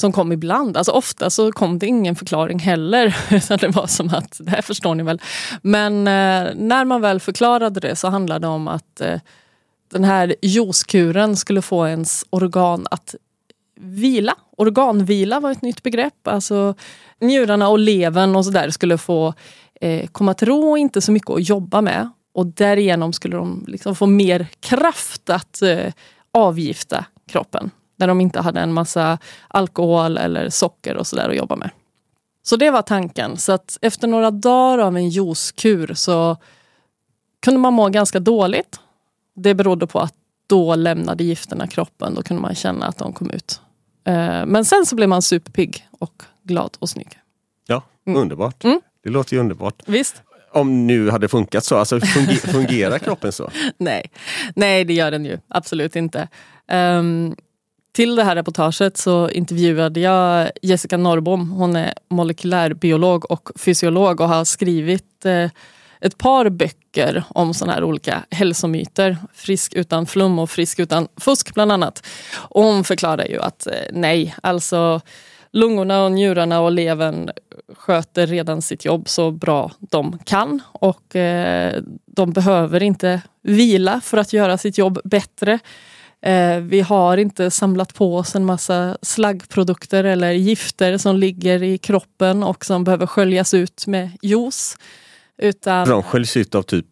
som 0.00 0.12
kom 0.12 0.32
ibland. 0.32 0.76
Alltså 0.76 0.92
ofta 0.92 1.30
så 1.30 1.52
kom 1.52 1.78
det 1.78 1.86
ingen 1.86 2.16
förklaring 2.16 2.58
heller. 2.58 3.16
Utan 3.30 3.58
det 3.58 3.68
var 3.68 3.86
som 3.86 4.08
att, 4.08 4.36
det 4.40 4.50
här 4.50 4.62
förstår 4.62 4.94
ni 4.94 5.02
väl. 5.02 5.20
Men 5.62 5.98
eh, 5.98 6.54
när 6.54 6.84
man 6.84 7.00
väl 7.00 7.20
förklarade 7.20 7.80
det 7.80 7.96
så 7.96 8.08
handlade 8.08 8.46
det 8.46 8.50
om 8.50 8.68
att 8.68 9.00
eh, 9.00 9.20
den 9.90 10.04
här 10.04 10.34
juicekuren 10.42 11.36
skulle 11.36 11.62
få 11.62 11.86
ens 11.86 12.24
organ 12.30 12.86
att 12.90 13.14
vila. 13.80 14.34
Organvila 14.56 15.40
var 15.40 15.50
ett 15.50 15.62
nytt 15.62 15.82
begrepp. 15.82 16.28
Alltså 16.28 16.74
njurarna 17.20 17.68
och 17.68 17.78
levern 17.78 18.36
och 18.36 18.44
sådär 18.44 18.70
skulle 18.70 18.98
få 18.98 19.34
eh, 19.80 20.06
komma 20.06 20.34
till 20.34 20.48
ro 20.48 20.70
och 20.70 20.78
inte 20.78 21.00
så 21.00 21.12
mycket 21.12 21.30
att 21.30 21.48
jobba 21.48 21.80
med. 21.80 22.10
Och 22.32 22.46
därigenom 22.46 23.12
skulle 23.12 23.36
de 23.36 23.64
liksom 23.68 23.96
få 23.96 24.06
mer 24.06 24.46
kraft 24.60 25.30
att 25.30 25.62
eh, 25.62 25.92
avgifta 26.32 27.04
kroppen. 27.28 27.70
När 28.00 28.06
de 28.06 28.20
inte 28.20 28.40
hade 28.40 28.60
en 28.60 28.72
massa 28.72 29.18
alkohol 29.48 30.18
eller 30.18 30.50
socker 30.50 30.96
och 30.96 31.06
sådär 31.06 31.28
att 31.28 31.36
jobba 31.36 31.56
med. 31.56 31.70
Så 32.42 32.56
det 32.56 32.70
var 32.70 32.82
tanken. 32.82 33.36
Så 33.36 33.52
att 33.52 33.78
efter 33.82 34.08
några 34.08 34.30
dagar 34.30 34.78
av 34.78 34.96
en 34.96 35.08
juicekur 35.08 35.94
så 35.94 36.36
kunde 37.42 37.60
man 37.60 37.74
må 37.74 37.88
ganska 37.88 38.20
dåligt. 38.20 38.80
Det 39.34 39.54
berodde 39.54 39.86
på 39.86 39.98
att 39.98 40.14
då 40.46 40.74
lämnade 40.74 41.24
gifterna 41.24 41.66
kroppen. 41.66 42.14
Då 42.14 42.22
kunde 42.22 42.42
man 42.42 42.54
känna 42.54 42.86
att 42.86 42.98
de 42.98 43.12
kom 43.12 43.30
ut. 43.30 43.60
Eh, 44.04 44.46
men 44.46 44.64
sen 44.64 44.86
så 44.86 44.96
blev 44.96 45.08
man 45.08 45.22
superpigg 45.22 45.88
och 45.90 46.22
glad 46.42 46.76
och 46.78 46.88
snygg. 46.88 47.18
Ja, 47.66 47.82
mm. 48.06 48.20
underbart. 48.20 48.64
Mm. 48.64 48.80
Det 49.02 49.10
låter 49.10 49.34
ju 49.34 49.40
underbart. 49.40 49.82
Visst. 49.86 50.22
Om 50.52 50.86
nu 50.86 51.10
hade 51.10 51.28
funkat 51.28 51.64
så, 51.64 51.76
alltså 51.76 52.00
fungerar 52.44 52.98
kroppen 52.98 53.32
så? 53.32 53.50
Nej. 53.78 54.10
Nej, 54.54 54.84
det 54.84 54.92
gör 54.92 55.10
den 55.10 55.24
ju 55.24 55.38
absolut 55.48 55.96
inte. 55.96 56.28
Um, 56.72 57.36
till 58.00 58.16
det 58.16 58.24
här 58.24 58.36
reportaget 58.36 58.96
så 58.96 59.30
intervjuade 59.30 60.00
jag 60.00 60.50
Jessica 60.62 60.96
Norrbom. 60.96 61.50
Hon 61.50 61.76
är 61.76 61.94
molekylärbiolog 62.10 63.30
och 63.30 63.50
fysiolog 63.56 64.20
och 64.20 64.28
har 64.28 64.44
skrivit 64.44 65.26
eh, 65.26 65.50
ett 66.00 66.18
par 66.18 66.48
böcker 66.48 67.24
om 67.28 67.54
sådana 67.54 67.72
här 67.72 67.84
olika 67.84 68.22
hälsomyter. 68.30 69.16
Frisk 69.34 69.74
utan 69.74 70.06
flum 70.06 70.38
och 70.38 70.50
frisk 70.50 70.78
utan 70.78 71.08
fusk 71.16 71.54
bland 71.54 71.72
annat. 71.72 72.06
Och 72.34 72.62
hon 72.62 72.84
förklarar 72.84 73.24
ju 73.24 73.40
att 73.40 73.66
eh, 73.66 73.72
nej, 73.92 74.34
alltså 74.42 75.00
lungorna 75.52 76.04
och 76.04 76.12
njurarna 76.12 76.60
och 76.60 76.72
levern 76.72 77.30
sköter 77.76 78.26
redan 78.26 78.62
sitt 78.62 78.84
jobb 78.84 79.08
så 79.08 79.30
bra 79.30 79.70
de 79.78 80.18
kan 80.24 80.60
och 80.72 81.16
eh, 81.16 81.82
de 82.06 82.32
behöver 82.32 82.82
inte 82.82 83.22
vila 83.42 84.00
för 84.00 84.18
att 84.18 84.32
göra 84.32 84.58
sitt 84.58 84.78
jobb 84.78 85.00
bättre. 85.04 85.58
Eh, 86.22 86.60
vi 86.60 86.80
har 86.80 87.16
inte 87.16 87.50
samlat 87.50 87.94
på 87.94 88.16
oss 88.16 88.34
en 88.34 88.44
massa 88.44 88.98
slaggprodukter 89.02 90.04
eller 90.04 90.32
gifter 90.32 90.98
som 90.98 91.16
ligger 91.16 91.62
i 91.62 91.78
kroppen 91.78 92.42
och 92.42 92.64
som 92.64 92.84
behöver 92.84 93.06
sköljas 93.06 93.54
ut 93.54 93.86
med 93.86 94.10
juice. 94.22 94.78
Utan... 95.38 95.88
De 95.88 96.02
sköljs 96.02 96.36
ut 96.36 96.54
av 96.54 96.62
typ 96.62 96.86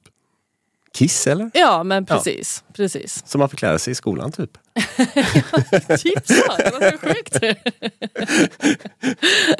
kiss 0.94 1.26
eller? 1.26 1.50
Ja 1.54 1.82
men 1.82 2.06
precis. 2.06 2.64
Ja. 2.66 2.72
precis. 2.76 3.22
Som 3.26 3.38
man 3.38 3.48
fick 3.48 3.62
lära 3.62 3.78
sig 3.78 3.90
i 3.90 3.94
skolan 3.94 4.32
typ? 4.32 4.50
typ 6.02 6.26
så, 6.26 6.56
det 6.58 6.70
var 6.72 6.90
så 6.90 6.98
sjukt. 6.98 7.38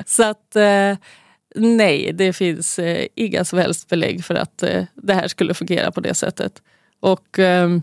så 0.10 0.22
att 0.22 0.56
eh, 0.56 0.96
nej, 1.54 2.12
det 2.12 2.32
finns 2.32 2.78
eh, 2.78 3.06
inga 3.14 3.44
som 3.44 3.58
helst 3.58 3.88
belägg 3.88 4.24
för 4.24 4.34
att 4.34 4.58
det 4.94 5.14
här 5.14 5.28
skulle 5.28 5.54
fungera 5.54 5.92
på 5.92 6.00
det 6.00 6.14
sättet. 6.14 6.62
Och 7.00 7.38
ehm, 7.38 7.82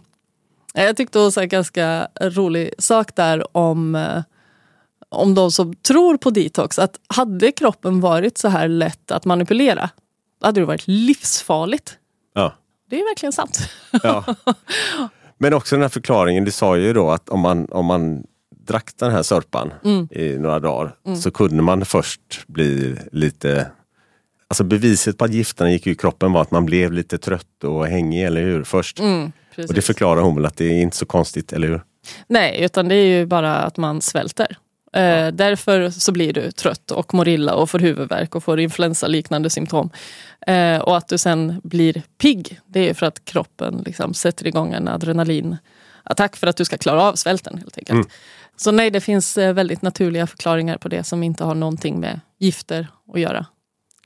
jag 0.83 0.97
tyckte 0.97 1.19
också 1.19 1.41
en 1.41 1.49
ganska 1.49 2.07
rolig 2.21 2.73
sak 2.77 3.15
där 3.15 3.57
om, 3.57 3.95
eh, 3.95 4.23
om 5.09 5.35
de 5.35 5.51
som 5.51 5.75
tror 5.75 6.17
på 6.17 6.29
detox. 6.29 6.79
Att 6.79 6.99
hade 7.07 7.51
kroppen 7.51 8.01
varit 8.01 8.37
så 8.37 8.47
här 8.47 8.67
lätt 8.67 9.11
att 9.11 9.25
manipulera, 9.25 9.89
hade 10.41 10.61
det 10.61 10.65
varit 10.65 10.87
livsfarligt. 10.87 11.97
Ja. 12.33 12.53
Det 12.89 12.99
är 12.99 13.09
verkligen 13.09 13.33
sant. 13.33 13.59
Ja. 14.03 14.25
Men 15.37 15.53
också 15.53 15.75
den 15.75 15.81
här 15.81 15.89
förklaringen, 15.89 16.45
du 16.45 16.51
sa 16.51 16.77
ju 16.77 16.93
då 16.93 17.11
att 17.11 17.29
om 17.29 17.39
man, 17.39 17.65
om 17.71 17.85
man 17.85 18.23
drack 18.67 18.91
den 18.95 19.11
här 19.11 19.23
sörpan 19.23 19.73
mm. 19.83 20.07
i 20.11 20.37
några 20.37 20.59
dagar 20.59 20.95
mm. 21.05 21.17
så 21.17 21.31
kunde 21.31 21.63
man 21.63 21.85
först 21.85 22.47
bli 22.47 22.97
lite 23.11 23.71
Alltså 24.47 24.63
beviset 24.63 25.17
på 25.17 25.25
att 25.25 25.33
gifterna 25.33 25.71
gick 25.71 25.87
i 25.87 25.95
kroppen 25.95 26.31
var 26.31 26.41
att 26.41 26.51
man 26.51 26.65
blev 26.65 26.93
lite 26.93 27.17
trött 27.17 27.63
och 27.63 27.87
hängig, 27.87 28.23
eller 28.23 28.41
hur? 28.43 28.63
Först. 28.63 28.99
Mm, 28.99 29.31
och 29.57 29.73
det 29.73 29.81
förklarar 29.81 30.21
hon 30.21 30.35
väl 30.35 30.45
att 30.45 30.57
det 30.57 30.65
är 30.65 30.81
inte 30.81 30.97
så 30.97 31.05
konstigt, 31.05 31.53
eller 31.53 31.67
hur? 31.67 31.81
Nej, 32.27 32.63
utan 32.63 32.87
det 32.87 32.95
är 32.95 33.05
ju 33.05 33.25
bara 33.25 33.55
att 33.55 33.77
man 33.77 34.01
svälter. 34.01 34.57
Eh, 34.93 35.27
därför 35.27 35.89
så 35.89 36.11
blir 36.11 36.33
du 36.33 36.51
trött 36.51 36.91
och 36.91 37.13
mår 37.13 37.27
illa 37.27 37.55
och 37.55 37.69
får 37.69 37.79
huvudvärk 37.79 38.35
och 38.35 38.43
får 38.43 38.59
influensaliknande 38.59 39.49
symptom. 39.49 39.89
Eh, 40.47 40.77
och 40.77 40.97
att 40.97 41.07
du 41.07 41.17
sen 41.17 41.61
blir 41.63 42.01
pigg, 42.17 42.59
det 42.65 42.89
är 42.89 42.93
för 42.93 43.05
att 43.05 43.25
kroppen 43.25 43.83
liksom 43.85 44.13
sätter 44.13 44.47
igång 44.47 44.73
en 44.73 44.87
adrenalinattack 44.87 46.35
för 46.35 46.47
att 46.47 46.57
du 46.57 46.65
ska 46.65 46.77
klara 46.77 47.03
av 47.03 47.15
svälten 47.15 47.57
helt 47.57 47.77
enkelt. 47.77 47.95
Mm. 47.95 48.07
Så 48.57 48.71
nej, 48.71 48.91
det 48.91 49.01
finns 49.01 49.37
eh, 49.37 49.53
väldigt 49.53 49.81
naturliga 49.81 50.27
förklaringar 50.27 50.77
på 50.77 50.87
det 50.87 51.03
som 51.03 51.23
inte 51.23 51.43
har 51.43 51.55
någonting 51.55 51.99
med 51.99 52.19
gifter 52.39 52.87
att 53.13 53.19
göra. 53.19 53.45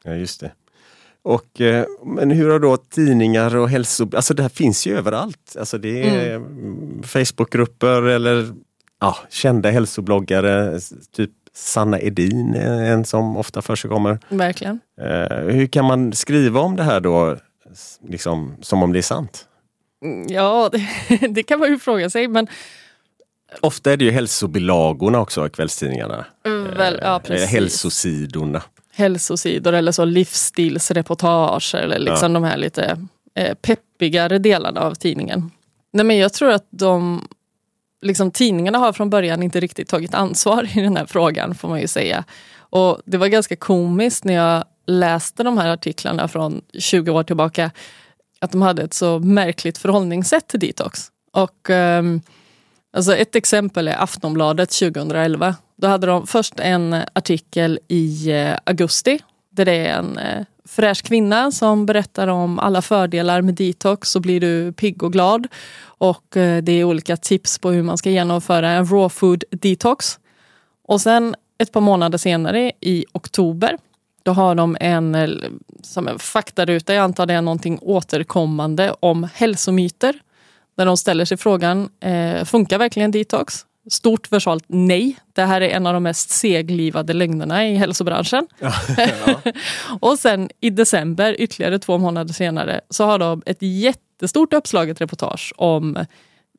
Ja, 0.04 0.14
just 0.14 0.40
det. 0.40 0.52
Och, 1.22 1.62
eh, 1.62 1.86
men 2.06 2.32
hur 2.32 2.50
har 2.50 2.60
då 2.60 2.78
tidningar 2.78 3.56
och 3.56 3.70
hälso... 3.70 4.10
Alltså 4.16 4.34
det 4.34 4.42
här 4.42 4.50
finns 4.50 4.88
ju 4.88 4.98
överallt. 4.98 5.56
Alltså 5.60 5.78
det 5.78 6.04
är 6.04 6.36
mm. 6.36 7.04
Facebookgrupper 7.04 8.02
eller 8.02 8.54
ja, 9.00 9.18
kända 9.30 9.70
hälsobloggare, 9.70 10.80
typ 11.16 11.32
Sanna 11.54 12.00
Edin, 12.00 12.56
en 12.56 13.06
som 13.06 13.38
ofta 13.38 13.62
förekommer. 13.62 14.20
Verkligen. 14.30 14.80
Eh, 15.02 15.38
hur 15.38 15.68
kan 15.68 15.86
man 15.86 16.14
skriva 16.14 16.60
om 16.60 16.76
det 16.76 16.84
här 16.84 17.00
då, 17.00 17.38
liksom, 18.08 18.56
som 18.62 18.84
om 18.84 18.94
det 18.94 19.00
är 19.00 19.04
sant? 19.04 19.46
Mm, 20.04 20.28
ja, 20.30 20.70
det, 20.72 21.28
det 21.30 21.44
kan 21.44 21.60
man 21.60 21.70
ju 21.70 21.80
fråga 21.80 22.10
sig. 22.10 22.28
Men 22.28 22.48
Ofta 23.62 23.92
är 23.92 23.98
det 23.98 24.06
ju 24.06 24.12
hälsobilagorna 24.12 25.20
också 25.20 25.48
i 25.48 25.50
kvällstidningarna. 25.50 26.26
Väl, 26.76 27.00
ja. 27.02 27.22
Hälsosidorna 27.30 28.64
hälsosidor 29.00 29.74
eller 29.74 29.92
så 29.92 30.06
livsstilsreportage 30.06 31.76
eller 31.76 32.00
liksom 32.00 32.34
ja. 32.36 32.40
de 32.40 32.44
här 32.44 32.58
lite 32.58 32.98
eh, 33.36 33.54
peppigare 33.54 34.38
delarna 34.38 34.82
av 34.82 34.94
tidningen. 34.94 35.52
Nej, 35.94 36.06
men 36.06 36.18
jag 36.18 36.34
tror 36.34 36.52
att 36.52 36.68
de 36.70 37.28
liksom, 38.02 38.32
tidningarna 38.32 38.78
har 38.78 38.94
från 38.94 39.10
början 39.10 39.44
inte 39.44 39.60
riktigt 39.60 39.90
tagit 39.90 40.14
ansvar 40.14 40.78
i 40.78 40.82
den 40.82 40.98
här 40.98 41.06
frågan 41.06 41.56
får 41.56 41.68
man 41.68 41.82
ju 41.82 41.88
säga. 41.88 42.24
Och 42.60 43.02
det 43.06 43.18
var 43.18 43.28
ganska 43.28 43.56
komiskt 43.56 44.24
när 44.24 44.34
jag 44.34 44.64
läste 44.88 45.44
de 45.44 45.58
här 45.58 45.70
artiklarna 45.70 46.28
från 46.28 46.62
20 46.80 47.12
år 47.12 47.24
tillbaka 47.24 47.72
att 48.40 48.52
de 48.52 48.62
hade 48.62 48.82
ett 48.82 48.94
så 48.94 49.20
märkligt 49.20 49.78
förhållningssätt 49.78 50.48
till 50.48 50.60
detox. 50.60 51.12
Och, 51.34 51.70
um, 51.70 52.22
alltså 52.94 53.16
ett 53.16 53.36
exempel 53.36 53.88
är 53.88 54.04
Aftonbladet 54.04 54.70
2011 54.70 55.56
då 55.82 55.88
hade 55.88 56.08
de 56.08 56.28
först 56.28 56.60
en 56.60 56.96
artikel 57.14 57.80
i 57.88 58.32
eh, 58.32 58.58
augusti 58.64 59.20
där 59.50 59.66
det 59.66 59.88
är 59.88 60.00
en 60.00 60.18
eh, 60.18 60.46
fräsch 60.66 61.04
kvinna 61.04 61.52
som 61.52 61.86
berättar 61.86 62.28
om 62.28 62.60
alla 62.60 62.82
fördelar 62.82 63.42
med 63.42 63.54
detox 63.54 64.10
så 64.10 64.20
blir 64.20 64.40
du 64.40 64.74
pigg 64.74 65.04
och 65.04 65.14
glad. 65.14 65.48
Och 65.82 66.38
eh, 66.38 66.64
det 66.64 66.72
är 66.72 66.84
olika 66.84 67.18
tips 67.18 67.60
på 67.60 67.72
hur 67.72 67.84
man 67.84 67.98
ska 67.98 68.10
genomföra 68.10 68.70
en 68.70 68.86
raw 68.86 69.10
food 69.10 69.44
detox. 69.50 70.20
Och 70.84 71.02
sen 71.02 71.36
ett 71.58 71.72
par 71.72 71.82
månader 71.82 72.18
senare 72.18 72.72
i 72.82 73.06
oktober 73.14 73.78
då 74.24 74.32
har 74.32 74.56
de 74.56 74.78
en, 74.80 75.42
som 75.84 76.08
en 76.08 76.20
faktaruta, 76.20 76.94
jag 76.94 77.04
antar 77.04 77.26
det 77.26 77.34
är 77.34 77.42
någonting 77.42 77.80
återkommande 77.82 78.96
om 79.00 79.28
hälsomyter. 79.34 80.20
Där 80.78 80.86
de 80.86 80.98
ställer 80.98 81.26
sig 81.26 81.38
frågan, 81.38 81.90
eh, 82.00 82.46
funkar 82.46 82.78
verkligen 82.78 83.12
detox? 83.12 83.66
Stort 83.90 84.32
versalt 84.32 84.64
nej. 84.68 85.16
Det 85.34 85.44
här 85.44 85.62
är 85.62 85.70
en 85.70 85.88
av 85.88 85.94
de 85.94 86.04
mest 86.04 86.30
seglivade 86.30 87.14
lögnerna 87.14 87.68
i 87.68 87.76
hälsobranschen. 87.76 88.48
Ja, 88.60 88.74
ja. 89.26 89.52
och 90.00 90.20
sen 90.20 90.50
i 90.62 90.70
december, 90.70 91.36
ytterligare 91.42 91.80
två 91.80 91.98
månader 91.98 92.34
senare, 92.34 92.82
så 92.90 93.04
har 93.06 93.20
de 93.20 93.42
ett 93.46 93.62
jättestort 93.62 94.54
uppslaget 94.54 95.02
reportage 95.02 95.54
om 95.58 96.06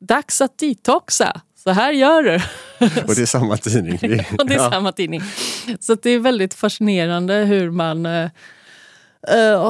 dags 0.01 0.41
att 0.41 0.57
detoxa. 0.57 1.41
Så 1.63 1.71
här 1.71 1.91
gör 1.91 2.23
du. 2.23 2.35
Och 3.01 3.15
det 3.15 3.21
är 3.21 3.25
samma 3.25 3.57
tidning. 3.57 3.93
och 4.39 4.47
det 4.47 4.53
är 4.53 4.57
ja. 4.57 4.71
samma 4.71 4.91
tidning. 4.91 5.21
Så 5.79 5.95
det 5.95 6.09
är 6.09 6.19
väldigt 6.19 6.53
fascinerande 6.53 7.33
hur 7.33 7.71
man 7.71 8.05
uh, 8.05 8.29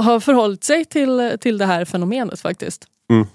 har 0.01 0.19
förhållit 0.19 0.63
sig 0.63 0.85
till, 0.85 1.37
till 1.41 1.57
det 1.57 1.65
här 1.65 1.85
fenomenet 1.85 2.39
faktiskt. 2.39 2.85
Mm. 3.09 3.27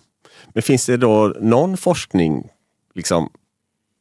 Men 0.52 0.62
finns 0.62 0.87
det 0.87 0.97
då 0.97 1.35
någon 1.40 1.76
forskning 1.76 2.49
liksom, 2.95 3.30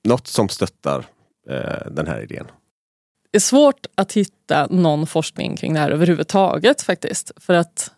något 0.06 0.28
som 0.28 0.50
stöttar 0.50 1.06
eh, 1.50 1.92
den 1.92 2.08
här 2.08 2.24
idén? 2.24 2.46
Det 3.32 3.38
är 3.38 3.42
svårt 3.42 3.86
att 3.96 4.14
hitta 4.14 4.68
någon 4.68 5.08
forskning 5.08 5.56
kring 5.56 5.74
det 5.74 5.80
här 5.80 5.92
överhuvudtaget 5.92 6.82
faktiskt. 6.82 7.32
För 7.38 7.54
att 7.54 7.92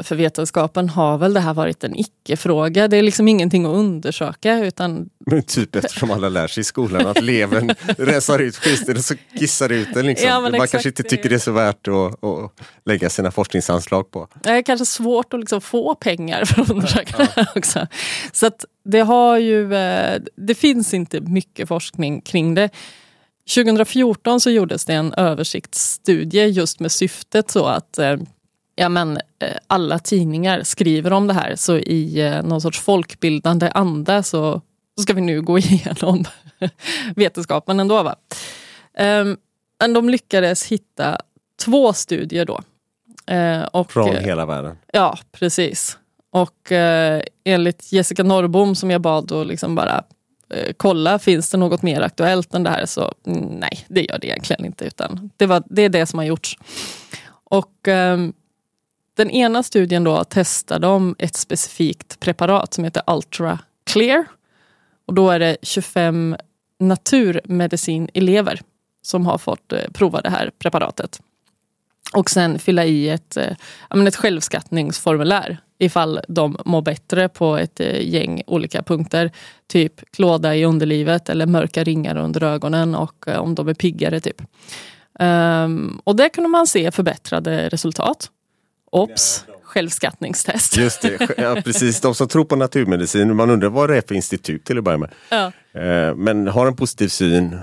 för 0.00 0.16
vetenskapen 0.16 0.88
har 0.88 1.18
väl 1.18 1.34
det 1.34 1.40
här 1.40 1.54
varit 1.54 1.84
en 1.84 1.96
icke-fråga. 1.96 2.88
Det 2.88 2.96
är 2.96 3.02
liksom 3.02 3.28
ingenting 3.28 3.64
att 3.64 3.76
undersöka. 3.76 4.58
Utan... 4.58 5.08
Men 5.26 5.42
typ 5.42 5.76
eftersom 5.76 6.10
alla 6.10 6.28
lär 6.28 6.46
sig 6.46 6.60
i 6.60 6.64
skolan 6.64 7.06
att 7.06 7.22
levern 7.22 7.74
rensar 7.98 8.38
ut 8.38 8.56
skiten 8.56 8.96
och 8.96 9.04
så 9.04 9.14
kissar 9.38 9.72
ut 9.72 9.94
den. 9.94 10.06
Liksom. 10.06 10.28
Ja, 10.28 10.40
Man 10.40 10.68
kanske 10.68 10.88
inte 10.88 11.02
tycker 11.02 11.28
det 11.28 11.34
är 11.34 11.38
så 11.38 11.52
värt 11.52 11.88
att, 11.88 12.24
att 12.24 12.52
lägga 12.84 13.10
sina 13.10 13.30
forskningsanslag 13.30 14.10
på. 14.10 14.28
Det 14.42 14.50
är 14.50 14.62
kanske 14.62 14.86
svårt 14.86 15.34
att 15.34 15.40
liksom 15.40 15.60
få 15.60 15.94
pengar 15.94 16.44
för 16.44 16.62
att 16.62 16.70
undersöka 16.70 17.14
ja, 17.18 17.26
ja. 17.36 17.46
också. 17.56 17.86
Så 18.32 18.50
det, 18.84 19.00
har 19.00 19.38
ju, 19.38 19.74
eh, 19.74 20.20
det 20.36 20.54
finns 20.54 20.94
inte 20.94 21.20
mycket 21.20 21.68
forskning 21.68 22.20
kring 22.20 22.54
det. 22.54 22.70
2014 23.54 24.40
så 24.40 24.50
gjordes 24.50 24.84
det 24.84 24.92
en 24.92 25.12
översiktsstudie 25.12 26.46
just 26.46 26.80
med 26.80 26.92
syftet 26.92 27.50
så 27.50 27.66
att 27.66 27.98
eh, 27.98 28.16
ja, 28.74 28.88
men, 28.88 29.16
eh, 29.16 29.56
alla 29.66 29.98
tidningar 29.98 30.62
skriver 30.62 31.12
om 31.12 31.26
det 31.26 31.34
här 31.34 31.56
så 31.56 31.76
i 31.76 32.40
någon 32.44 32.60
sorts 32.60 32.80
folkbildande 32.80 33.70
anda 33.74 34.22
så, 34.22 34.60
så 34.96 35.02
ska 35.02 35.12
vi 35.12 35.20
nu 35.20 35.42
gå 35.42 35.58
igenom 35.58 36.24
vetenskapen 37.16 37.80
ändå. 37.80 38.02
Va? 38.02 38.14
Um, 38.98 39.36
men 39.80 39.92
de 39.92 40.08
lyckades 40.08 40.66
hitta 40.66 41.18
två 41.64 41.92
studier 41.92 42.44
då. 42.44 42.60
Uh, 43.32 43.62
och, 43.62 43.92
Från 43.92 44.16
hela 44.16 44.46
världen? 44.46 44.76
Ja, 44.92 45.18
precis. 45.32 45.98
Och 46.34 46.72
eh, 46.72 47.22
enligt 47.44 47.92
Jessica 47.92 48.22
Norrbom 48.22 48.74
som 48.74 48.90
jag 48.90 49.00
bad 49.00 49.32
att 49.32 49.46
liksom 49.46 49.74
bara 49.74 50.04
eh, 50.54 50.72
kolla, 50.76 51.18
finns 51.18 51.50
det 51.50 51.56
något 51.56 51.82
mer 51.82 52.00
aktuellt 52.00 52.54
än 52.54 52.62
det 52.62 52.70
här? 52.70 52.86
Så 52.86 53.12
nej, 53.48 53.84
det 53.88 54.00
gör 54.00 54.18
det 54.18 54.26
egentligen 54.26 54.64
inte. 54.64 54.84
Utan 54.84 55.30
det, 55.36 55.46
var, 55.46 55.62
det 55.66 55.82
är 55.82 55.88
det 55.88 56.06
som 56.06 56.18
har 56.18 56.26
gjorts. 56.26 56.58
Och 57.44 57.88
eh, 57.88 58.18
den 59.14 59.30
ena 59.30 59.62
studien 59.62 60.04
då 60.04 60.24
testade 60.24 60.86
de 60.86 61.16
ett 61.18 61.36
specifikt 61.36 62.20
preparat 62.20 62.74
som 62.74 62.84
heter 62.84 63.02
Ultra 63.06 63.58
Clear. 63.84 64.24
Och 65.06 65.14
då 65.14 65.30
är 65.30 65.38
det 65.38 65.56
25 65.62 66.36
naturmedicinelever 66.80 68.60
som 69.02 69.26
har 69.26 69.38
fått 69.38 69.72
eh, 69.72 69.90
prova 69.92 70.20
det 70.20 70.30
här 70.30 70.50
preparatet. 70.58 71.20
Och 72.14 72.30
sen 72.30 72.58
fylla 72.58 72.84
i 72.84 73.08
ett, 73.08 73.36
eh, 73.36 73.56
ett 74.06 74.16
självskattningsformulär 74.16 75.58
ifall 75.78 76.20
de 76.28 76.56
mår 76.64 76.82
bättre 76.82 77.28
på 77.28 77.56
ett 77.56 77.80
eh, 77.80 78.08
gäng 78.08 78.42
olika 78.46 78.82
punkter. 78.82 79.30
Typ 79.66 80.10
klåda 80.10 80.56
i 80.56 80.64
underlivet 80.64 81.28
eller 81.28 81.46
mörka 81.46 81.84
ringar 81.84 82.16
under 82.16 82.42
ögonen 82.42 82.94
och 82.94 83.28
om 83.28 83.54
de 83.54 83.68
är 83.68 83.74
piggare. 83.74 84.20
typ. 84.20 84.42
Ehm, 85.18 86.00
och 86.04 86.16
där 86.16 86.28
kunde 86.28 86.48
man 86.48 86.66
se 86.66 86.90
förbättrade 86.90 87.68
resultat. 87.68 88.30
Ops, 88.94 89.44
självskattningstest. 89.62 90.76
Just 90.76 91.02
det, 91.02 91.34
ja, 91.36 91.56
precis. 91.64 92.00
De 92.00 92.14
som 92.14 92.28
tror 92.28 92.44
på 92.44 92.56
naturmedicin, 92.56 93.36
man 93.36 93.50
undrar 93.50 93.68
vad 93.68 93.90
det 93.90 93.96
är 93.96 94.02
för 94.08 94.14
institut 94.14 94.64
till 94.64 94.78
att 94.78 94.84
börja 94.84 94.98
med. 94.98 95.10
Ja. 95.30 95.52
Eh, 95.80 96.14
Men 96.14 96.48
har 96.48 96.66
en 96.66 96.76
positiv 96.76 97.08
syn, 97.08 97.58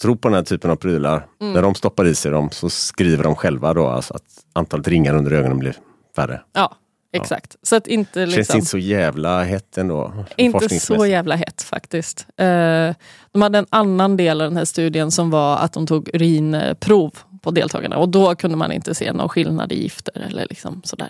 tror 0.00 0.16
på 0.16 0.28
den 0.28 0.34
här 0.34 0.42
typen 0.42 0.70
av 0.70 0.76
prylar. 0.76 1.26
Mm. 1.40 1.52
När 1.52 1.62
de 1.62 1.74
stoppar 1.74 2.06
i 2.06 2.14
sig 2.14 2.32
dem 2.32 2.50
så 2.50 2.70
skriver 2.70 3.24
de 3.24 3.36
själva 3.36 3.74
då 3.74 3.86
alltså 3.86 4.14
att 4.14 4.24
antalet 4.52 4.88
ringar 4.88 5.14
under 5.14 5.32
ögonen 5.32 5.58
blir 5.58 5.76
färre. 6.16 6.40
Ja, 6.52 6.76
exakt. 7.12 7.56
Så 7.62 7.76
att 7.76 7.86
inte 7.86 8.20
Känns 8.20 8.36
liksom... 8.36 8.58
inte 8.58 8.70
så 8.70 8.78
jävla 8.78 9.42
hett 9.42 9.78
ändå? 9.78 10.24
Inte 10.36 10.80
så 10.80 11.06
jävla 11.06 11.36
hett 11.36 11.62
faktiskt. 11.62 12.26
Eh, 12.36 12.94
de 13.32 13.42
hade 13.42 13.58
en 13.58 13.66
annan 13.70 14.16
del 14.16 14.40
av 14.40 14.48
den 14.48 14.56
här 14.56 14.64
studien 14.64 15.10
som 15.10 15.30
var 15.30 15.56
att 15.56 15.72
de 15.72 15.86
tog 15.86 16.10
urinprov 16.14 17.12
på 17.44 17.50
deltagarna 17.50 17.96
och 17.96 18.08
då 18.08 18.34
kunde 18.34 18.56
man 18.56 18.72
inte 18.72 18.94
se 18.94 19.12
någon 19.12 19.28
skillnad 19.28 19.72
i 19.72 19.82
gifter 19.82 20.26
eller 20.28 20.46
liksom 20.50 20.80
sådär. 20.84 21.08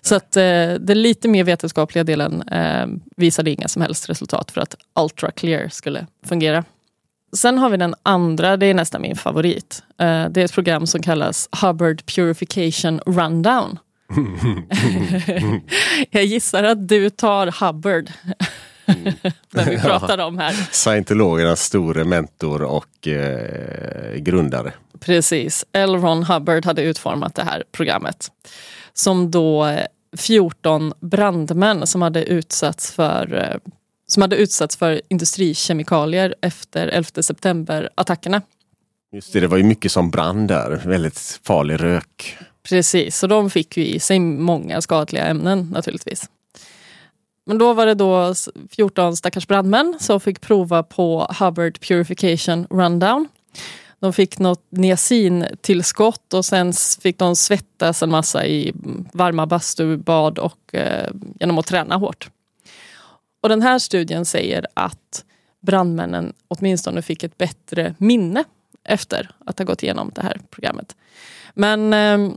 Så 0.00 0.14
att 0.14 0.36
eh, 0.36 0.42
den 0.80 1.02
lite 1.02 1.28
mer 1.28 1.44
vetenskapliga 1.44 2.04
delen 2.04 2.42
eh, 2.42 2.86
visade 3.16 3.50
inga 3.50 3.68
som 3.68 3.82
helst 3.82 4.10
resultat 4.10 4.50
för 4.50 4.60
att 4.60 4.74
Ultra 5.00 5.30
Clear 5.30 5.68
skulle 5.68 6.06
fungera. 6.24 6.64
Sen 7.36 7.58
har 7.58 7.70
vi 7.70 7.76
den 7.76 7.94
andra, 8.02 8.56
det 8.56 8.66
är 8.66 8.74
nästan 8.74 9.02
min 9.02 9.16
favorit. 9.16 9.82
Eh, 9.98 10.28
det 10.30 10.40
är 10.40 10.44
ett 10.44 10.52
program 10.52 10.86
som 10.86 11.02
kallas 11.02 11.48
Hubbard 11.62 12.06
Purification 12.06 13.00
Rundown. 13.06 13.78
Jag 16.10 16.24
gissar 16.24 16.64
att 16.64 16.88
du 16.88 17.10
tar 17.10 17.66
Hubbard. 17.66 18.10
När 19.50 19.70
vi 19.70 19.78
pratar 19.82 20.18
om 20.18 20.38
här. 20.38 20.52
Scientologernas 20.72 21.62
store 21.62 22.04
mentor 22.04 22.62
och 22.62 23.08
eh, 23.08 24.14
grundare. 24.16 24.72
Precis. 25.00 25.64
L. 25.72 25.96
Ron 25.96 26.22
Hubbard 26.22 26.64
hade 26.64 26.82
utformat 26.82 27.34
det 27.34 27.42
här 27.42 27.64
programmet. 27.72 28.30
Som 28.92 29.30
då 29.30 29.66
eh, 29.66 29.86
14 30.16 30.92
brandmän 31.00 31.86
som 31.86 32.02
hade 32.02 32.24
utsatts 32.24 32.92
för 32.92 33.34
eh, 33.34 33.72
som 34.06 34.22
hade 34.22 34.36
utsatts 34.36 34.76
för 34.76 35.00
industrikemikalier 35.08 36.34
efter 36.40 36.88
11 36.88 37.22
september-attackerna. 37.22 38.42
Just 39.12 39.32
det, 39.32 39.40
det 39.40 39.46
var 39.46 39.56
ju 39.56 39.64
mycket 39.64 39.92
som 39.92 40.10
brann 40.10 40.46
där. 40.46 40.82
Väldigt 40.84 41.40
farlig 41.42 41.82
rök. 41.82 42.38
Precis, 42.68 43.16
så 43.16 43.26
de 43.26 43.50
fick 43.50 43.76
ju 43.76 43.86
i 43.86 44.00
sig 44.00 44.20
många 44.20 44.80
skadliga 44.80 45.24
ämnen 45.24 45.68
naturligtvis. 45.72 46.30
Men 47.46 47.58
då 47.58 47.72
var 47.72 47.86
det 47.86 47.94
då 47.94 48.34
14 48.70 49.16
stackars 49.16 49.46
brandmän 49.46 49.96
som 50.00 50.20
fick 50.20 50.40
prova 50.40 50.82
på 50.82 51.34
Hubbard 51.38 51.80
Purification 51.80 52.66
Rundown. 52.70 53.28
De 54.00 54.12
fick 54.12 54.38
något 54.38 54.64
niacintillskott 54.70 56.34
och 56.34 56.44
sen 56.44 56.72
fick 57.02 57.18
de 57.18 57.36
svettas 57.36 58.02
en 58.02 58.10
massa 58.10 58.46
i 58.46 58.72
varma 59.12 59.46
bastubad 59.46 60.38
och 60.38 60.74
eh, 60.74 61.10
genom 61.40 61.58
att 61.58 61.66
träna 61.66 61.96
hårt. 61.96 62.30
Och 63.40 63.48
den 63.48 63.62
här 63.62 63.78
studien 63.78 64.24
säger 64.24 64.66
att 64.74 65.24
brandmännen 65.60 66.32
åtminstone 66.48 67.02
fick 67.02 67.22
ett 67.22 67.38
bättre 67.38 67.94
minne 67.98 68.44
efter 68.84 69.30
att 69.44 69.58
ha 69.58 69.64
gått 69.64 69.82
igenom 69.82 70.10
det 70.14 70.22
här 70.22 70.40
programmet. 70.50 70.96
Men 71.54 71.92
eh, 71.92 72.36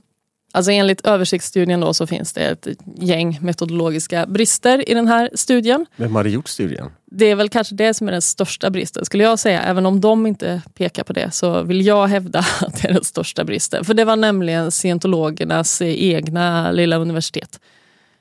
alltså 0.52 0.72
enligt 0.72 1.08
översiktsstudien 1.08 1.80
då 1.80 1.94
så 1.94 2.08
finns 2.08 2.34
det 2.34 2.42
ett 2.42 2.68
gäng 2.96 3.40
metodologiska 3.42 4.26
brister 4.26 4.90
i 4.90 4.94
den 4.94 5.08
här 5.08 5.30
studien. 5.34 5.86
Vem 5.96 6.16
hade 6.16 6.30
gjort 6.30 6.48
studien? 6.48 6.92
Det 7.06 7.26
är 7.26 7.36
väl 7.36 7.50
kanske 7.50 7.76
det 7.76 7.94
som 7.94 8.08
är 8.08 8.12
den 8.12 8.22
största 8.22 8.70
bristen 8.70 9.06
skulle 9.06 9.24
jag 9.24 9.40
säga. 9.40 9.62
Även 9.62 9.86
om 9.86 10.02
de 10.02 10.28
inte 10.28 10.62
pekar 10.74 11.04
på 11.04 11.14
det 11.14 11.32
så 11.32 11.64
vill 11.64 11.86
jag 11.86 12.08
hävda 12.08 12.40
att 12.62 12.82
det 12.82 12.88
är 12.88 12.94
den 12.94 13.04
största 13.04 13.44
bristen. 13.44 13.86
För 13.86 13.94
det 13.94 14.06
var 14.06 14.16
nämligen 14.16 14.72
scientologernas 14.72 15.82
egna 15.82 16.72
lilla 16.72 16.98
universitet. 16.98 17.60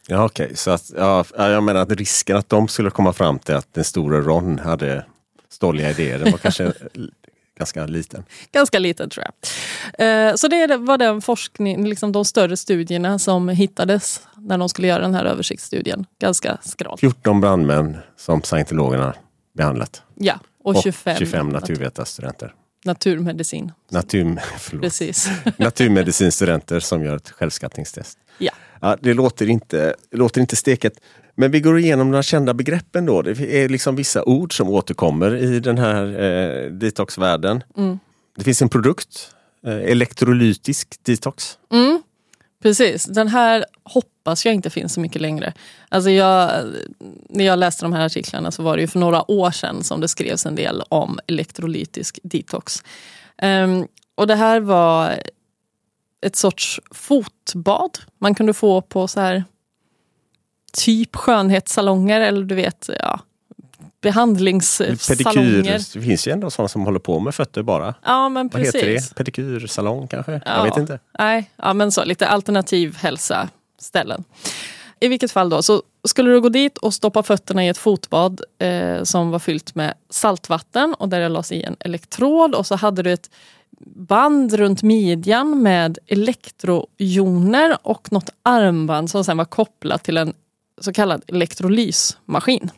Ja, 0.07 0.24
okej. 0.24 0.57
Så 0.57 0.70
att, 0.70 0.92
ja, 0.96 1.24
jag 1.37 1.62
menar 1.62 1.81
att 1.81 1.92
risken 1.92 2.37
att 2.37 2.48
de 2.48 2.68
skulle 2.68 2.90
komma 2.90 3.12
fram 3.12 3.38
till 3.38 3.55
att 3.55 3.74
den 3.74 3.85
store 3.85 4.20
Ron 4.20 4.59
hade 4.59 5.05
stolliga 5.48 5.90
idéer, 5.90 6.18
den 6.18 6.31
var 6.31 6.38
kanske 6.38 6.72
ganska 7.59 7.87
liten. 7.87 8.25
Ganska 8.53 8.79
liten 8.79 9.11
tror 9.11 9.25
jag. 9.97 10.29
Eh, 10.29 10.35
Så 10.35 10.49
det 10.49 10.77
var 10.77 10.99
den 10.99 11.23
forskning, 11.23 11.87
liksom 11.88 12.12
de 12.12 12.25
större 12.25 12.57
studierna 12.57 13.18
som 13.18 13.49
hittades 13.49 14.21
när 14.37 14.59
de 14.59 14.68
skulle 14.68 14.88
göra 14.88 15.03
den 15.03 15.14
här 15.14 15.25
översiktsstudien. 15.25 16.07
Ganska 16.21 16.59
skralt. 16.62 17.01
14 17.01 17.40
brandmän 17.40 17.97
som 18.16 18.42
scientologerna 18.42 19.14
behandlat. 19.57 20.03
Ja, 20.14 20.38
och 20.64 20.77
25, 20.83 21.16
25 21.18 21.49
naturvetarstudenter. 21.49 22.55
naturmedicin. 22.85 23.73
Natur. 23.90 24.40
Precis. 24.81 25.29
Naturmedicinstudenter 25.57 26.81
som 26.81 27.05
gör 27.05 27.16
ett 27.16 27.31
självskattningstest. 27.31 28.18
Ja. 28.38 28.53
Ja, 28.81 28.97
det 29.01 29.14
låter 29.14 29.51
inte, 29.51 29.95
låter 30.11 30.41
inte 30.41 30.57
steket. 30.57 31.01
Men 31.35 31.51
vi 31.51 31.61
går 31.61 31.79
igenom 31.79 32.11
några 32.11 32.23
kända 32.23 32.55
begreppen 32.55 33.07
då. 33.07 33.23
Det 33.23 33.62
är 33.64 33.69
liksom 33.69 33.97
vissa 33.97 34.25
ord 34.25 34.57
som 34.57 34.69
återkommer 34.69 35.37
i 35.37 35.61
den 35.61 35.79
här 35.79 36.05
eh, 36.05 36.71
detoxvärlden. 36.71 37.62
Mm. 37.77 37.99
Det 38.37 38.45
finns 38.45 38.62
en 38.62 38.69
produkt, 38.69 39.35
eh, 39.67 39.77
elektrolytisk 39.77 40.95
detox. 41.03 41.59
Mm, 41.73 42.03
precis, 42.62 43.05
den 43.05 43.29
här 43.29 43.64
hoppas 43.83 44.45
jag 44.47 44.55
inte 44.55 44.71
finns 44.71 44.95
så 44.95 45.01
mycket 45.01 45.23
längre. 45.23 45.53
Alltså 45.88 46.11
jag, 46.11 46.51
när 47.29 47.45
jag 47.45 47.59
läste 47.59 47.85
de 47.85 47.93
här 47.93 48.07
artiklarna 48.07 48.51
så 48.51 48.62
var 48.62 48.77
det 48.77 48.81
ju 48.81 48.88
för 48.88 48.99
några 48.99 49.31
år 49.31 49.51
sedan 49.51 49.85
som 49.85 50.01
det 50.01 50.09
skrevs 50.09 50.47
en 50.47 50.55
del 50.55 50.83
om 50.88 51.19
elektrolytisk 51.27 52.19
detox. 52.23 52.83
Ehm, 53.38 53.87
och 54.14 54.27
det 54.27 54.37
här 54.37 54.61
var 54.61 55.14
ett 56.26 56.37
sorts 56.37 56.81
fotbad 56.90 57.98
man 58.18 58.35
kunde 58.35 58.54
få 58.54 58.81
på 58.83 59.09
så 59.09 59.20
här 59.20 59.44
typ 60.72 61.16
skönhetssalonger 61.16 62.20
eller 62.20 62.44
du 62.44 62.54
vet, 62.54 62.90
ja, 63.02 63.20
behandlingssalonger. 64.00 64.96
Pedikyr, 65.09 65.62
det 66.00 66.07
finns 66.07 66.28
ju 66.28 66.33
ändå 66.33 66.50
sådana 66.50 66.68
som 66.68 66.83
håller 66.83 66.98
på 66.98 67.20
med 67.20 67.35
fötter 67.35 67.62
bara. 67.62 67.94
Ja 68.04 68.28
men 68.28 68.48
Vad 68.48 68.52
precis. 68.62 68.74
heter 68.74 68.87
det? 68.92 69.14
Pedikyrsalong 69.14 70.09
kanske? 70.09 70.33
Jag 70.33 70.42
Ja. 70.46 70.62
vet 70.62 70.76
inte. 70.76 70.98
Nej, 71.18 71.50
ja, 71.57 71.72
men 71.72 71.92
så 71.92 72.04
lite 72.04 72.28
alternativ 72.28 72.96
hälsa 72.96 73.48
ställen. 73.78 74.24
I 75.00 75.09
vilket 75.09 75.31
fall 75.33 75.50
då, 75.50 75.62
så 75.62 75.83
skulle 76.09 76.31
du 76.31 76.40
gå 76.40 76.48
dit 76.48 76.78
och 76.78 76.94
stoppa 76.94 77.22
fötterna 77.22 77.64
i 77.64 77.68
ett 77.68 77.78
fotbad 77.78 78.40
eh, 78.59 79.02
som 79.02 79.31
var 79.31 79.38
fyllt 79.38 79.74
med 79.74 79.94
saltvatten 80.11 80.94
och 80.94 81.09
där 81.09 81.20
det 81.20 81.28
lades 81.28 81.52
i 81.52 81.62
en 81.62 81.76
elektrod 81.81 82.54
och 82.54 82.66
så 82.66 82.76
hade 82.76 83.02
du 83.02 83.12
ett 83.12 83.31
band 83.81 84.55
runt 84.55 84.83
midjan 84.83 85.62
med 85.62 85.99
elektrojoner 86.07 87.79
och 87.83 88.12
något 88.12 88.31
armband 88.43 89.11
som 89.11 89.25
sen 89.25 89.37
var 89.37 89.45
kopplat 89.45 90.05
till 90.05 90.17
en 90.17 90.33
så 90.81 90.93
kallad 90.93 91.23
elektrolysmaskin. 91.27 92.71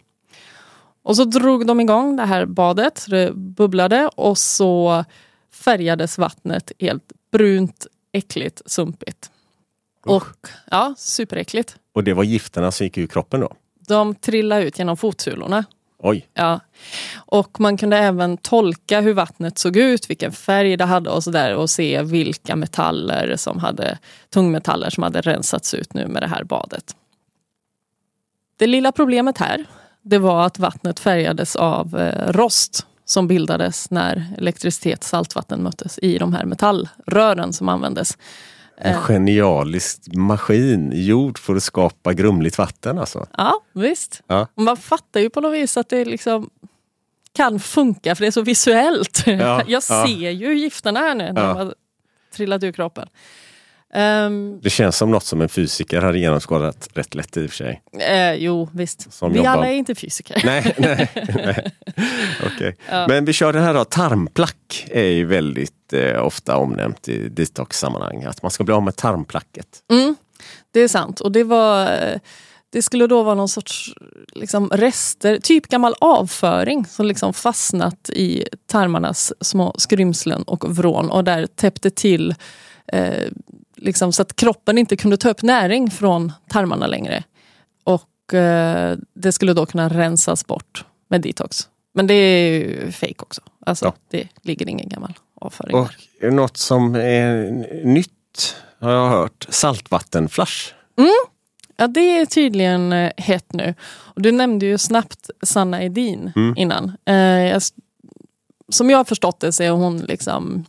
Och 1.02 1.16
så 1.16 1.24
drog 1.24 1.66
de 1.66 1.80
igång 1.80 2.16
det 2.16 2.24
här 2.24 2.46
badet, 2.46 3.06
det 3.08 3.32
bubblade 3.34 4.10
och 4.16 4.38
så 4.38 5.04
färgades 5.52 6.18
vattnet 6.18 6.72
helt 6.78 7.12
brunt, 7.32 7.86
äckligt, 8.12 8.62
sumpigt. 8.66 9.30
Och 10.04 10.48
ja, 10.70 10.94
superäckligt. 10.98 11.76
Och 11.92 12.04
det 12.04 12.14
var 12.14 12.24
gifterna 12.24 12.70
som 12.70 12.84
gick 12.84 12.98
ur 12.98 13.06
kroppen 13.06 13.40
då? 13.40 13.52
De 13.88 14.14
trillade 14.14 14.64
ut 14.64 14.78
genom 14.78 14.96
fotsulorna. 14.96 15.64
Oj, 16.02 16.28
Ja. 16.34 16.60
Och 17.16 17.60
man 17.60 17.76
kunde 17.76 17.98
även 17.98 18.36
tolka 18.36 19.00
hur 19.00 19.14
vattnet 19.14 19.58
såg 19.58 19.76
ut, 19.76 20.10
vilken 20.10 20.32
färg 20.32 20.76
det 20.76 20.84
hade 20.84 21.10
och 21.10 21.24
sådär 21.24 21.54
och 21.54 21.70
se 21.70 22.02
vilka 22.02 22.56
metaller 22.56 23.36
som 23.36 23.58
hade, 23.58 23.98
tungmetaller 24.30 24.90
som 24.90 25.02
hade 25.02 25.20
rensats 25.20 25.74
ut 25.74 25.94
nu 25.94 26.06
med 26.06 26.22
det 26.22 26.28
här 26.28 26.44
badet. 26.44 26.96
Det 28.56 28.66
lilla 28.66 28.92
problemet 28.92 29.38
här, 29.38 29.64
det 30.02 30.18
var 30.18 30.46
att 30.46 30.58
vattnet 30.58 31.00
färgades 31.00 31.56
av 31.56 31.98
eh, 31.98 32.32
rost 32.32 32.86
som 33.04 33.28
bildades 33.28 33.90
när 33.90 34.26
elektricitet 34.38 34.98
och 34.98 35.04
saltvatten 35.04 35.62
möttes 35.62 35.98
i 35.98 36.18
de 36.18 36.32
här 36.32 36.44
metallrören 36.44 37.52
som 37.52 37.68
användes 37.68 38.18
en 38.80 39.00
genialisk 39.00 40.00
maskin 40.14 40.90
gjord 40.94 41.38
för 41.38 41.56
att 41.56 41.62
skapa 41.62 42.12
grumligt 42.12 42.58
vatten 42.58 42.98
alltså. 42.98 43.26
Ja, 43.36 43.60
visst. 43.72 44.22
Ja. 44.26 44.46
Man 44.54 44.76
fattar 44.76 45.20
ju 45.20 45.30
på 45.30 45.40
något 45.40 45.54
vis 45.54 45.76
att 45.76 45.88
det 45.88 46.04
liksom 46.04 46.50
kan 47.32 47.60
funka 47.60 48.14
för 48.14 48.20
det 48.24 48.26
är 48.28 48.30
så 48.30 48.42
visuellt. 48.42 49.22
Ja, 49.26 49.34
Jag 49.38 49.64
ja. 49.68 49.80
ser 49.80 50.30
ju 50.30 50.58
gifterna 50.58 51.00
här 51.00 51.14
nu 51.14 51.32
när 51.32 51.42
Ja. 51.42 51.48
de 51.48 51.56
har 51.56 51.74
trillat 52.32 52.62
ur 52.62 52.72
kroppen. 52.72 53.08
Ehm, 53.94 54.60
Det 54.62 54.70
känns 54.70 54.96
som 54.96 55.10
något 55.10 55.24
som 55.24 55.40
en 55.40 55.48
fysiker 55.48 56.00
hade 56.00 56.18
genomskådat 56.18 56.88
rätt 56.94 57.14
lätt 57.14 57.36
i 57.36 57.46
och 57.46 57.50
för 57.50 57.56
sig. 57.56 57.82
eh, 58.00 58.34
jo, 58.34 58.68
visst. 58.72 59.12
Som 59.12 59.32
Vi 59.32 59.36
jobbar- 59.38 59.50
alla 59.50 59.68
är 59.68 59.72
inte 59.74 59.94
fysiker. 59.94 60.42
Nej, 60.44 60.74
nej, 60.78 61.10
nej. 61.34 61.72
Okej. 62.46 62.76
Men 63.08 63.24
vi 63.24 63.32
kör 63.32 63.52
det 63.52 63.60
här 63.60 63.74
då. 63.74 63.84
Tarmplack 63.84 64.86
är 64.90 65.02
ju 65.04 65.24
väldigt 65.24 65.92
eh, 65.92 66.24
ofta 66.24 66.56
omnämnt 66.56 67.08
i 67.08 67.28
detox-sammanhang. 67.28 68.24
Att 68.24 68.42
man 68.42 68.50
ska 68.50 68.64
bli 68.64 68.74
av 68.74 68.82
med 68.82 68.96
tarmplacket. 68.96 69.66
Mm, 69.92 70.16
det 70.70 70.80
är 70.80 70.88
sant. 70.88 71.20
Och 71.20 71.32
det 71.32 71.44
var, 71.44 71.82
eh, 71.82 72.18
det 72.72 72.82
skulle 72.82 73.06
då 73.06 73.22
vara 73.22 73.34
någon 73.34 73.48
sorts 73.48 73.90
liksom, 74.34 74.68
rester, 74.68 75.38
typ 75.38 75.66
gammal 75.68 75.94
avföring 76.00 76.84
som 76.86 77.06
liksom 77.06 77.32
fastnat 77.34 78.10
i 78.10 78.44
tarmarnas 78.66 79.32
små 79.40 79.74
skrymslen 79.78 80.42
och 80.42 80.76
vrån 80.76 81.10
och 81.10 81.24
där 81.24 81.46
täppte 81.46 81.90
till 81.90 82.34
eh, 82.92 83.24
liksom, 83.80 84.12
så 84.12 84.22
att 84.22 84.36
kroppen 84.36 84.78
inte 84.78 84.96
kunde 84.96 85.16
ta 85.16 85.30
upp 85.30 85.42
näring 85.42 85.90
från 85.90 86.32
tarmarna 86.48 86.86
längre. 86.86 87.24
Och 87.84 88.34
eh, 88.34 88.98
det 89.14 89.32
skulle 89.32 89.52
då 89.52 89.66
kunna 89.66 89.88
rensas 89.88 90.46
bort 90.46 90.84
med 91.08 91.20
detox. 91.20 91.68
Men 91.94 92.06
det 92.06 92.14
är 92.14 92.52
ju 92.52 92.92
fejk 92.92 93.22
också. 93.22 93.40
Alltså, 93.66 93.84
ja. 93.84 93.94
Det 94.10 94.28
ligger 94.42 94.68
ingen 94.68 94.88
gammal 94.88 95.14
avföring 95.40 95.76
Och 95.76 95.90
där. 96.20 96.30
Något 96.30 96.56
som 96.56 96.94
är 96.94 97.50
nytt 97.84 98.56
har 98.80 98.90
jag 98.90 99.08
hört, 99.08 99.46
saltvattenflash. 99.48 100.72
Mm. 100.98 101.10
Ja, 101.76 101.86
det 101.86 102.18
är 102.18 102.26
tydligen 102.26 102.92
eh, 102.92 103.12
hett 103.16 103.52
nu. 103.52 103.74
Och 103.82 104.22
du 104.22 104.32
nämnde 104.32 104.66
ju 104.66 104.78
snabbt 104.78 105.30
Sanna 105.42 105.82
Edin 105.82 106.32
mm. 106.36 106.54
innan. 106.56 106.96
Eh, 107.04 107.14
jag, 107.14 107.62
som 108.68 108.90
jag 108.90 108.98
har 108.98 109.04
förstått 109.04 109.40
det 109.40 109.52
så 109.52 109.62
är 109.62 109.70
hon 109.70 109.98
liksom 109.98 110.64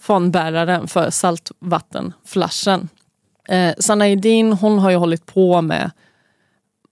fanbäraren 0.00 0.88
för 0.88 1.10
saltvattenflashen. 1.10 2.88
Eh, 3.48 3.74
Sanna 3.78 4.08
Edin 4.08 4.52
hon 4.52 4.78
har 4.78 4.90
ju 4.90 4.96
hållit 4.96 5.26
på 5.26 5.62
med 5.62 5.90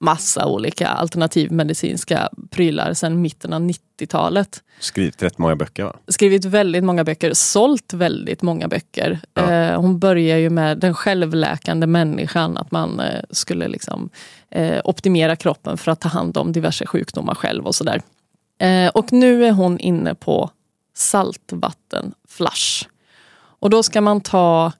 massa 0.01 0.47
olika 0.47 0.89
alternativmedicinska 0.89 2.29
prylar 2.51 2.95
sedan 2.95 3.23
mitten 3.23 3.53
av 3.53 3.61
90-talet. 3.61 4.63
Skrivit 4.81 5.23
rätt 5.23 5.39
många 5.39 5.57
böcker 5.57 5.85
va? 5.85 5.97
Skrivit 6.09 6.45
väldigt 6.45 6.85
många 6.85 7.05
böcker, 7.05 7.33
sålt 7.35 7.93
väldigt 7.93 8.43
många 8.43 8.69
böcker. 8.69 9.21
Ja. 9.35 9.53
Eh, 9.53 9.81
hon 9.81 9.99
börjar 9.99 10.39
ju 10.39 10.51
med 10.51 10.79
den 10.79 10.95
självläkande 10.95 11.87
människan, 11.87 12.57
att 12.57 12.71
man 12.71 13.01
eh, 13.01 13.21
skulle 13.31 13.69
liksom, 13.69 14.11
eh, 14.51 14.81
optimera 14.85 15.37
kroppen 15.37 15.79
för 15.79 15.93
att 15.93 16.01
ta 16.01 16.09
hand 16.09 16.37
om 16.37 16.53
diverse 16.53 16.87
sjukdomar 16.87 17.35
själv 17.35 17.67
och 17.67 17.75
sådär. 17.75 18.03
Eh, 18.59 18.89
och 18.89 19.13
nu 19.13 19.45
är 19.45 19.53
hon 19.53 19.79
inne 19.79 20.15
på 20.15 20.51
saltvattenflush. 20.95 22.89
Och 23.61 23.71
då 23.71 23.83
ska 23.83 24.01
man 24.01 24.21
ta 24.21 24.73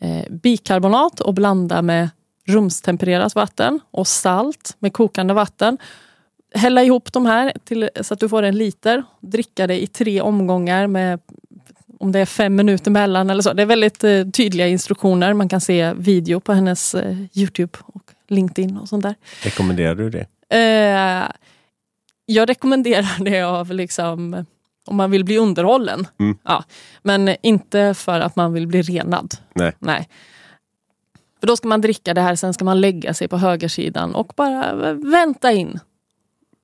eh, 0.00 0.30
bikarbonat 0.30 1.20
och 1.20 1.34
blanda 1.34 1.82
med 1.82 2.10
rumstempererat 2.46 3.34
vatten 3.34 3.80
och 3.90 4.06
salt 4.06 4.76
med 4.78 4.92
kokande 4.92 5.34
vatten. 5.34 5.78
Hälla 6.54 6.82
ihop 6.82 7.12
de 7.12 7.26
här 7.26 7.52
till, 7.64 7.90
så 8.00 8.14
att 8.14 8.20
du 8.20 8.28
får 8.28 8.42
en 8.42 8.58
liter. 8.58 9.02
Dricka 9.20 9.66
det 9.66 9.82
i 9.82 9.86
tre 9.86 10.20
omgångar 10.20 10.86
med 10.86 11.20
om 12.02 12.12
det 12.12 12.18
är 12.18 12.26
fem 12.26 12.56
minuter 12.56 12.90
mellan 12.90 13.30
eller 13.30 13.42
så. 13.42 13.52
Det 13.52 13.62
är 13.62 13.66
väldigt 13.66 14.04
eh, 14.04 14.24
tydliga 14.24 14.68
instruktioner. 14.68 15.32
Man 15.32 15.48
kan 15.48 15.60
se 15.60 15.92
video 15.92 16.40
på 16.40 16.52
hennes 16.52 16.94
eh, 16.94 17.16
Youtube 17.34 17.78
och 17.86 18.02
LinkedIn 18.28 18.76
och 18.76 18.88
sånt 18.88 19.02
där. 19.02 19.14
Rekommenderar 19.42 19.94
du 19.94 20.10
det? 20.10 20.26
Eh, 20.48 21.28
jag 22.26 22.48
rekommenderar 22.48 23.24
det 23.24 23.42
av 23.42 23.72
liksom 23.72 24.46
om 24.86 24.96
man 24.96 25.10
vill 25.10 25.24
bli 25.24 25.38
underhållen. 25.38 26.06
Mm. 26.18 26.38
Ja. 26.44 26.64
Men 27.02 27.36
inte 27.42 27.94
för 27.94 28.20
att 28.20 28.36
man 28.36 28.52
vill 28.52 28.66
bli 28.66 28.82
renad. 28.82 29.34
Nej. 29.54 29.76
Nej. 29.78 30.08
För 31.40 31.46
då 31.46 31.56
ska 31.56 31.68
man 31.68 31.80
dricka 31.80 32.14
det 32.14 32.20
här, 32.20 32.34
sen 32.34 32.54
ska 32.54 32.64
man 32.64 32.80
lägga 32.80 33.14
sig 33.14 33.28
på 33.28 33.36
högersidan 33.36 34.14
och 34.14 34.32
bara 34.36 34.92
vänta 34.92 35.52
in 35.52 35.80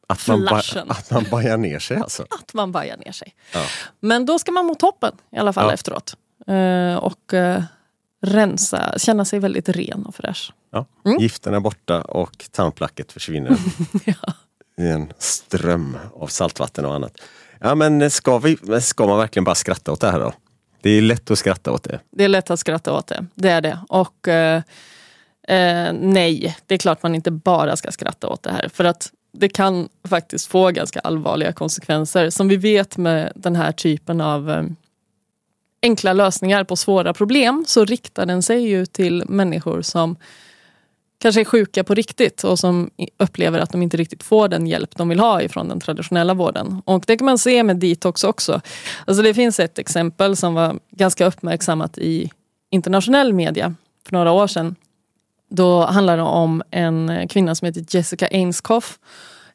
att 0.09 0.29
man, 0.29 0.45
ba, 0.45 0.63
att 0.89 1.11
man 1.11 1.25
bajar 1.31 1.57
ner 1.57 1.79
sig 1.79 1.97
alltså? 1.97 2.23
Att 2.31 2.55
man 2.55 2.73
bajar 2.73 2.97
ner 2.97 3.13
sig. 3.13 3.35
Ja. 3.55 3.65
Men 4.01 4.27
då 4.27 4.39
ska 4.39 4.53
man 4.53 4.67
må 4.67 4.75
toppen 4.75 5.13
i 5.33 5.39
alla 5.39 5.53
fall 5.53 5.67
ja. 5.67 5.75
efteråt. 5.75 6.17
Uh, 6.51 6.97
och 6.97 7.33
uh, 7.33 7.63
rensa, 8.21 8.99
känna 8.99 9.25
sig 9.25 9.39
väldigt 9.39 9.69
ren 9.69 10.07
och 10.07 10.15
fräsch. 10.15 10.53
Ja. 10.71 10.87
Mm. 11.05 11.19
Gifterna 11.19 11.57
är 11.57 11.61
borta 11.61 12.03
och 12.03 12.47
tandplacket 12.51 13.13
försvinner 13.13 13.57
ja. 14.05 14.33
i 14.77 14.89
en 14.89 15.13
ström 15.19 15.99
av 16.15 16.27
saltvatten 16.27 16.85
och 16.85 16.95
annat. 16.95 17.21
Ja 17.61 17.75
men 17.75 18.11
ska, 18.11 18.39
vi, 18.39 18.81
ska 18.81 19.07
man 19.07 19.19
verkligen 19.19 19.45
bara 19.45 19.55
skratta 19.55 19.93
åt 19.93 20.01
det 20.01 20.11
här 20.11 20.21
då? 20.21 20.33
Det 20.81 20.91
är 20.91 21.03
lätt 21.03 21.31
att 21.31 21.39
skratta 21.39 21.73
åt 21.73 21.83
det. 21.83 22.01
Det 22.11 22.25
är 22.25 22.29
lätt 22.29 22.51
att 22.51 22.61
skratta 22.61 22.93
åt 22.93 23.07
det, 23.07 23.27
det 23.35 23.49
är 23.49 23.61
det. 23.61 23.79
Och 23.89 24.29
eh, 24.29 24.63
eh, 25.49 25.93
nej, 25.93 26.57
det 26.67 26.75
är 26.75 26.79
klart 26.79 27.03
man 27.03 27.15
inte 27.15 27.31
bara 27.31 27.77
ska 27.77 27.93
skratta 27.93 28.29
åt 28.29 28.43
det 28.43 28.51
här. 28.51 28.69
För 28.69 28.85
att 28.85 29.13
det 29.33 29.49
kan 29.49 29.89
faktiskt 30.09 30.47
få 30.47 30.71
ganska 30.71 31.01
allvarliga 31.01 31.53
konsekvenser. 31.53 32.31
Som 32.31 32.49
vi 32.49 32.57
vet 32.57 32.97
med 32.97 33.33
den 33.35 33.57
här 33.57 33.73
typen 33.73 34.21
av 34.21 34.51
eh, 34.51 34.65
enkla 35.83 36.13
lösningar 36.13 36.65
på 36.65 36.77
svåra 36.77 37.15
problem 37.15 37.65
så 37.67 37.85
riktar 37.85 38.27
den 38.27 38.43
sig 38.43 38.69
ju 38.69 38.87
till 38.87 39.25
människor 39.29 39.83
som 39.83 40.17
kanske 41.19 41.41
är 41.41 41.45
sjuka 41.45 41.85
på 41.85 41.95
riktigt 41.95 42.45
och 42.45 42.59
som 42.59 42.91
upplever 43.17 43.59
att 43.59 43.73
de 43.73 43.83
inte 43.83 43.97
riktigt 43.97 44.23
får 44.23 44.49
den 44.49 44.67
hjälp 44.67 44.97
de 44.97 45.09
vill 45.09 45.21
ha 45.21 45.43
ifrån 45.43 45.69
den 45.69 45.81
traditionella 45.81 46.35
vården. 46.35 46.83
Och 46.85 47.05
det 47.07 47.17
kan 47.17 47.25
man 47.25 47.39
se 47.39 47.63
med 47.63 47.77
detox 47.77 48.25
också. 48.25 48.61
Alltså 49.07 49.23
det 49.23 49.35
finns 49.35 49.61
ett 49.61 49.79
exempel 49.79 50.37
som 50.37 50.55
var 50.55 50.79
ganska 50.91 51.27
uppmärksammat 51.27 51.99
i 51.99 52.31
internationell 52.71 53.33
media 53.33 53.75
för 54.07 54.13
några 54.13 54.33
år 54.33 54.47
sedan. 54.47 54.77
Då 55.51 55.85
handlar 55.85 56.17
det 56.17 56.23
om 56.23 56.63
en 56.71 57.29
kvinna 57.29 57.55
som 57.55 57.67
heter 57.67 57.85
Jessica 57.89 58.27
Ainscoff. 58.27 58.99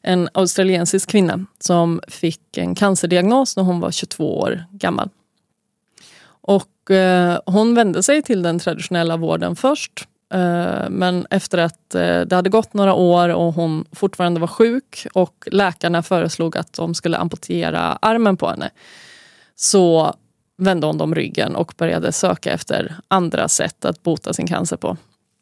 En 0.02 0.28
australiensisk 0.34 1.10
kvinna 1.10 1.46
som 1.58 2.00
fick 2.08 2.58
en 2.58 2.74
cancerdiagnos 2.74 3.56
när 3.56 3.62
hon 3.62 3.80
var 3.80 3.90
22 3.90 4.38
år 4.38 4.64
gammal. 4.70 5.08
Och 6.26 6.90
eh, 6.90 7.40
hon 7.46 7.74
vände 7.74 8.02
sig 8.02 8.22
till 8.22 8.42
den 8.42 8.58
traditionella 8.58 9.16
vården 9.16 9.56
först 9.56 10.08
Eh, 10.32 10.90
men 10.90 11.26
efter 11.30 11.58
att 11.58 11.94
eh, 11.94 12.20
det 12.20 12.32
hade 12.36 12.50
gått 12.50 12.74
några 12.74 12.94
år 12.94 13.28
och 13.28 13.54
hon 13.54 13.84
fortfarande 13.92 14.40
var 14.40 14.46
sjuk 14.46 15.06
och 15.14 15.48
läkarna 15.50 16.02
föreslog 16.02 16.56
att 16.56 16.72
de 16.72 16.94
skulle 16.94 17.16
amputera 17.16 17.80
armen 18.02 18.36
på 18.36 18.48
henne 18.48 18.70
så 19.56 20.14
vände 20.56 20.86
hon 20.86 20.98
dem 20.98 21.14
ryggen 21.14 21.56
och 21.56 21.74
började 21.76 22.12
söka 22.12 22.52
efter 22.52 22.96
andra 23.08 23.48
sätt 23.48 23.84
att 23.84 24.02
bota 24.02 24.32
sin 24.32 24.46
cancer 24.46 24.76
på. 24.76 24.96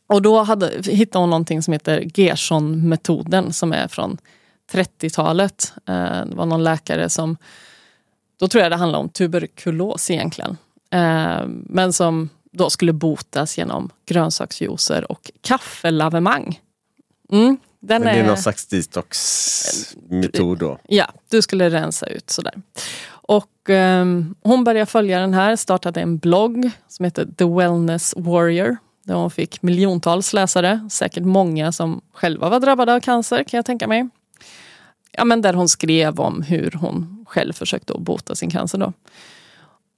Och 0.07 0.23
då 0.23 0.42
hade, 0.42 0.71
hittade 0.85 1.23
hon 1.23 1.31
någonting 1.31 1.62
som 1.62 1.73
heter 1.73 2.05
Gerson-metoden 2.14 3.53
som 3.53 3.73
är 3.73 3.88
från 3.88 4.18
30-talet. 4.73 5.73
Eh, 5.88 6.25
det 6.27 6.35
var 6.35 6.47
någon 6.47 6.64
läkare 6.64 7.09
som, 7.09 7.37
då 8.40 8.49
tror 8.49 8.62
jag 8.62 8.73
det 8.73 8.77
handlade 8.77 9.03
om 9.03 9.09
tuberkulos 9.09 10.11
egentligen. 10.11 10.57
Men 11.49 11.92
som 11.92 12.29
då 12.52 12.70
skulle 12.70 12.92
botas 12.92 13.58
genom 13.58 13.90
grönsaksjuicer 14.06 15.12
och 15.12 15.30
kaffelavemang. 15.40 16.60
Mm, 17.32 17.56
den 17.80 18.02
Men 18.02 18.14
det 18.14 18.20
är, 18.20 18.24
är 18.24 18.26
någon 18.26 18.38
slags 18.38 18.66
detox-metod 18.66 20.58
då? 20.58 20.78
Ja, 20.88 21.06
du 21.28 21.42
skulle 21.42 21.70
rensa 21.70 22.06
ut 22.06 22.30
sådär. 22.30 22.54
Och 23.08 23.68
um, 23.68 24.34
hon 24.42 24.64
började 24.64 24.86
följa 24.86 25.20
den 25.20 25.34
här, 25.34 25.56
startade 25.56 26.00
en 26.00 26.18
blogg 26.18 26.70
som 26.88 27.04
heter 27.04 27.28
The 27.36 27.44
Wellness 27.44 28.14
Warrior. 28.16 28.76
Där 29.04 29.14
hon 29.14 29.30
fick 29.30 29.62
miljontals 29.62 30.32
läsare, 30.32 30.88
säkert 30.90 31.24
många 31.24 31.72
som 31.72 32.00
själva 32.12 32.48
var 32.48 32.60
drabbade 32.60 32.94
av 32.94 33.00
cancer 33.00 33.44
kan 33.44 33.58
jag 33.58 33.66
tänka 33.66 33.86
mig. 33.86 34.08
Ja, 35.12 35.24
men 35.24 35.42
där 35.42 35.52
hon 35.52 35.68
skrev 35.68 36.20
om 36.20 36.42
hur 36.42 36.70
hon 36.70 37.24
själv 37.28 37.52
försökte 37.52 37.94
bota 37.98 38.34
sin 38.34 38.50
cancer. 38.50 38.78
Då. 38.78 38.92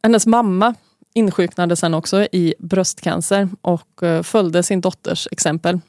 Hennes 0.02 0.26
mamma 0.26 0.74
insjuknade 1.14 1.76
sen 1.76 1.94
också 1.94 2.22
i 2.22 2.54
bröstcancer 2.58 3.48
och 3.60 4.02
eh, 4.02 4.22
följde 4.22 4.62
sin 4.62 4.80
dotters 4.80 5.28
exempel. 5.30 5.80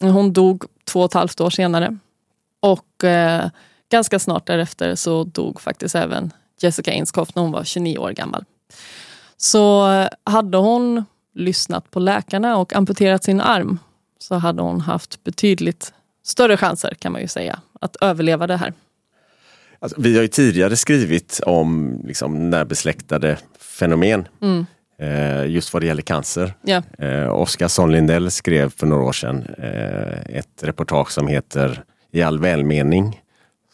Hon 0.00 0.32
dog 0.32 0.64
två 0.84 1.00
och 1.00 1.06
ett 1.06 1.14
halvt 1.14 1.40
år 1.40 1.50
senare. 1.50 1.98
Och 2.60 3.04
eh, 3.04 3.50
ganska 3.90 4.18
snart 4.18 4.46
därefter 4.46 4.94
så 4.94 5.24
dog 5.24 5.60
faktiskt 5.60 5.94
även 5.94 6.32
Jessica 6.60 6.90
Ainscough 6.90 7.30
när 7.34 7.42
hon 7.42 7.52
var 7.52 7.64
29 7.64 7.98
år 7.98 8.10
gammal. 8.10 8.44
Så 9.36 9.92
eh, 9.92 10.08
hade 10.24 10.58
hon 10.58 11.04
lyssnat 11.34 11.90
på 11.90 12.00
läkarna 12.00 12.56
och 12.56 12.72
amputerat 12.72 13.24
sin 13.24 13.40
arm 13.40 13.78
så 14.18 14.34
hade 14.34 14.62
hon 14.62 14.80
haft 14.80 15.24
betydligt 15.24 15.92
större 16.24 16.56
chanser 16.56 16.94
kan 16.98 17.12
man 17.12 17.20
ju 17.20 17.28
säga 17.28 17.60
att 17.80 17.96
överleva 17.96 18.46
det 18.46 18.56
här. 18.56 18.72
Alltså, 19.84 20.00
vi 20.00 20.14
har 20.14 20.22
ju 20.22 20.28
tidigare 20.28 20.76
skrivit 20.76 21.40
om 21.46 22.00
liksom, 22.04 22.50
närbesläktade 22.50 23.38
fenomen. 23.58 24.28
Mm. 24.42 24.66
Eh, 24.98 25.46
just 25.46 25.72
vad 25.72 25.82
det 25.82 25.86
gäller 25.86 26.02
cancer. 26.02 26.54
Yeah. 26.66 26.84
Eh, 26.98 27.34
Oskar 27.34 27.68
Son 27.68 27.92
Lindell 27.92 28.30
skrev 28.30 28.70
för 28.70 28.86
några 28.86 29.02
år 29.02 29.12
sedan 29.12 29.44
eh, 29.58 30.36
ett 30.36 30.62
reportage 30.62 31.10
som 31.10 31.28
heter 31.28 31.82
I 32.12 32.22
all 32.22 32.38
välmening. 32.38 33.20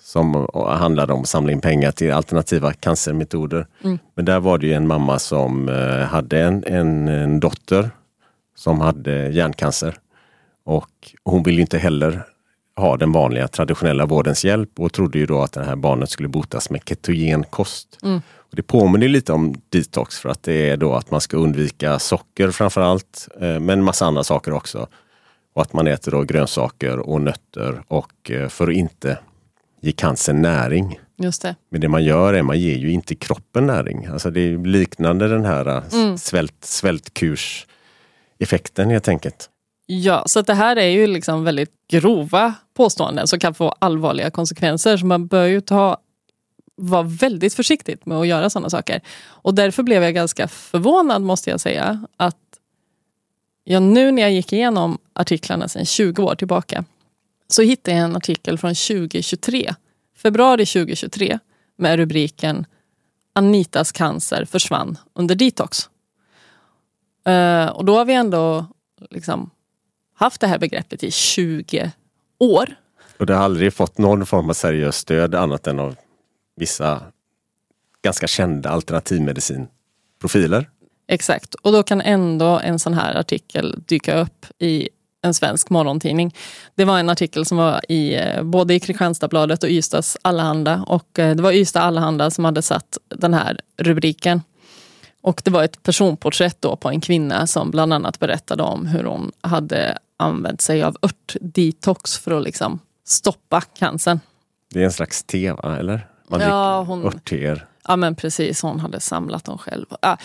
Som 0.01 0.49
handlade 0.55 1.12
om 1.12 1.20
att 1.20 1.29
samla 1.29 1.53
in 1.53 1.61
pengar 1.61 1.92
till 1.92 2.12
alternativa 2.12 2.73
cancermetoder. 2.73 3.66
Mm. 3.85 3.99
Men 4.14 4.25
där 4.25 4.40
var 4.40 4.59
det 4.59 4.66
ju 4.66 4.73
en 4.73 4.87
mamma 4.87 5.18
som 5.18 5.68
eh, 5.68 5.99
hade 5.99 6.40
en, 6.40 6.64
en, 6.66 7.09
en 7.09 7.40
dotter 7.40 7.90
som 8.57 8.81
hade 8.81 9.29
hjärncancer. 9.29 9.94
Och 10.64 11.14
hon 11.25 11.42
ville 11.42 11.61
inte 11.61 11.79
heller 11.79 12.23
ha 12.76 12.96
den 12.96 13.12
vanliga 13.12 13.48
traditionella 13.48 14.06
vårdens 14.06 14.44
hjälp 14.44 14.80
och 14.80 14.92
trodde 14.92 15.18
ju 15.18 15.26
då 15.26 15.42
att 15.42 15.52
det 15.52 15.64
här 15.64 15.76
barnet 15.76 16.11
skulle 16.11 16.28
botas 16.28 16.70
med 16.70 16.80
ketogen 16.87 17.44
kost. 17.44 17.98
Mm. 18.02 18.22
Och 18.37 18.56
det 18.56 18.62
påminner 18.62 19.09
lite 19.09 19.33
om 19.33 19.54
detox 19.68 20.18
för 20.18 20.28
att 20.28 20.42
det 20.42 20.70
är 20.70 20.76
då 20.76 20.94
att 20.94 21.11
man 21.11 21.20
ska 21.20 21.37
undvika 21.37 21.98
socker 21.98 22.50
framför 22.50 22.80
allt, 22.80 23.28
eh, 23.40 23.61
men 23.61 23.85
massa 23.85 24.06
andra 24.06 24.24
saker 24.24 24.52
också. 24.52 24.87
Och 25.54 25.62
att 25.62 25.72
man 25.72 25.87
äter 25.87 26.12
då 26.12 26.22
grönsaker 26.22 26.98
och 26.98 27.20
nötter 27.20 27.83
och 27.88 28.30
eh, 28.30 28.48
för 28.48 28.68
att 28.68 28.74
inte 28.74 29.18
ge 29.80 29.92
cancern 29.92 30.42
näring. 30.42 31.00
Just 31.16 31.42
det. 31.42 31.56
Men 31.70 31.80
det 31.80 31.88
man 31.88 32.04
gör 32.04 32.35
är 32.35 32.42
man 32.42 32.61
ger 32.61 32.76
ju 32.76 32.90
inte 32.90 33.14
kroppen 33.14 33.66
näring. 33.66 34.06
Alltså 34.06 34.30
det 34.30 34.40
är 34.40 34.59
liknande 34.59 35.28
den 35.28 35.44
här 35.44 35.66
eh, 35.66 35.83
Mm. 35.92 36.18
svält, 36.18 36.64
svältkurseffekten 36.64 38.90
helt 38.90 39.09
enkelt. 39.09 39.50
Ja, 39.92 40.24
så 40.26 40.38
att 40.38 40.46
det 40.46 40.55
här 40.55 40.76
är 40.76 40.88
ju 40.88 41.07
liksom 41.07 41.44
väldigt 41.44 41.72
grova 41.88 42.55
påståenden 42.74 43.26
som 43.26 43.38
kan 43.38 43.55
få 43.55 43.74
allvarliga 43.79 44.31
konsekvenser. 44.31 44.96
Så 44.96 45.07
man 45.07 45.26
bör 45.26 45.44
ju 45.44 45.61
ta, 45.61 45.96
vara 46.76 47.03
väldigt 47.03 47.55
försiktigt 47.55 48.07
med 48.07 48.18
att 48.18 48.26
göra 48.26 48.50
sådana 48.50 48.70
saker. 48.70 49.00
Och 49.20 49.55
därför 49.55 49.83
blev 49.83 50.03
jag 50.03 50.14
ganska 50.14 50.48
förvånad 50.48 51.22
måste 51.22 51.50
jag 51.50 51.61
säga. 51.61 52.05
Att 52.16 52.37
jag 53.64 53.83
nu 53.83 54.11
när 54.11 54.22
jag 54.22 54.33
gick 54.33 54.53
igenom 54.53 54.98
artiklarna 55.12 55.68
sedan 55.68 55.85
20 55.85 56.22
år 56.22 56.35
tillbaka 56.35 56.85
så 57.48 57.62
hittade 57.62 57.96
jag 57.96 58.05
en 58.05 58.16
artikel 58.16 58.59
från 58.59 58.74
2023, 58.74 59.74
februari 60.16 60.66
2023 60.66 61.38
med 61.76 61.96
rubriken 61.96 62.66
Anitas 63.33 63.92
cancer 63.92 64.44
försvann 64.44 64.98
under 65.14 65.35
detox. 65.35 65.90
Eh, 67.26 67.66
och 67.66 67.85
då 67.85 67.96
har 67.96 68.05
vi 68.05 68.14
ändå 68.14 68.66
liksom 69.11 69.50
haft 70.20 70.40
det 70.40 70.46
här 70.46 70.59
begreppet 70.59 71.04
i 71.04 71.11
20 71.11 71.92
år. 72.38 72.74
Och 73.18 73.26
det 73.26 73.35
har 73.35 73.44
aldrig 73.44 73.74
fått 73.74 73.98
någon 73.98 74.26
form 74.26 74.50
av 74.50 74.54
seriöst 74.54 74.98
stöd 74.98 75.35
annat 75.35 75.66
än 75.66 75.78
av 75.78 75.96
vissa 76.56 77.02
ganska 78.02 78.26
kända 78.26 78.70
alternativmedicinprofiler. 78.70 80.70
Exakt, 81.09 81.54
och 81.54 81.72
då 81.72 81.83
kan 81.83 82.00
ändå 82.00 82.59
en 82.59 82.78
sån 82.78 82.94
här 82.94 83.14
artikel 83.14 83.83
dyka 83.87 84.20
upp 84.20 84.46
i 84.59 84.88
en 85.22 85.35
svensk 85.35 85.70
morgontidning. 85.70 86.35
Det 86.74 86.85
var 86.85 86.98
en 86.98 87.11
artikel 87.11 87.44
som 87.44 87.59
var 87.59 87.80
i 87.88 88.14
eh, 88.14 88.42
både 88.42 88.74
i 88.74 88.80
Kristianstadsbladet 88.80 89.62
och 89.62 89.70
Ystads 89.70 90.16
Allehanda 90.22 90.85
och 90.87 91.18
eh, 91.18 91.37
det 91.37 91.42
var 91.42 91.52
Ystad 91.52 91.80
Allehanda 91.80 92.30
som 92.30 92.44
hade 92.44 92.62
satt 92.62 92.98
den 93.09 93.35
här 93.35 93.61
rubriken. 93.76 94.42
Och 95.22 95.40
det 95.44 95.50
var 95.50 95.64
ett 95.64 95.83
personporträtt 95.83 96.56
då 96.61 96.76
på 96.76 96.88
en 96.88 97.00
kvinna 97.00 97.46
som 97.46 97.70
bland 97.70 97.92
annat 97.92 98.18
berättade 98.18 98.62
om 98.62 98.87
hur 98.87 99.04
hon 99.04 99.33
hade 99.40 99.98
använt 100.16 100.61
sig 100.61 100.83
av 100.83 100.96
örtdetox 101.02 102.18
för 102.18 102.30
att 102.38 102.42
liksom 102.44 102.78
stoppa 103.04 103.61
cancern. 103.61 104.20
Det 104.70 104.80
är 104.80 104.85
en 104.85 104.92
slags 104.92 105.22
te, 105.22 105.46
eller? 105.64 106.06
Man 106.28 106.40
Ja, 106.40 106.83
hon- 106.83 107.04
örtteer. 107.06 107.66
Ja 107.88 107.96
men 107.96 108.14
precis, 108.16 108.62
hon 108.62 108.80
hade 108.80 109.00
samlat 109.00 109.44
dem 109.44 109.59
själv. 109.59 109.87
Ja, 110.02 110.16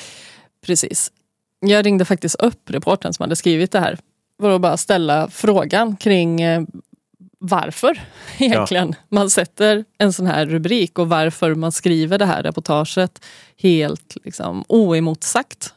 precis. 0.65 1.11
Jag 1.59 1.85
ringde 1.85 2.05
faktiskt 2.05 2.35
upp 2.35 2.69
reportern 2.69 3.13
som 3.13 3.23
hade 3.23 3.35
skrivit 3.35 3.71
det 3.71 3.79
här 3.79 3.97
för 4.41 4.55
att 4.55 4.61
bara 4.61 4.77
ställa 4.77 5.29
frågan 5.29 5.95
kring 5.95 6.41
eh, 6.41 6.63
varför 7.39 8.01
egentligen 8.37 8.95
man 9.09 9.29
sätter 9.29 9.85
en 9.97 10.13
sån 10.13 10.27
här 10.27 10.45
rubrik 10.45 10.99
och 10.99 11.09
varför 11.09 11.55
man 11.55 11.71
skriver 11.71 12.17
det 12.17 12.25
här 12.25 12.43
reportaget 12.43 13.25
helt 13.61 14.17
liksom, 14.23 14.63
oemotsagt. 14.67 15.73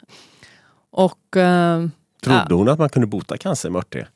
Och 0.90 1.36
eh, 1.36 1.86
Trodde 2.22 2.46
Ja. 2.50 2.56
hon 2.56 2.68
att 2.68 2.78
man 2.78 2.88
kunde 2.88 3.06
bota 3.06 3.36
cancer 3.36 3.70
med 3.70 3.78
örtte? 3.78 4.06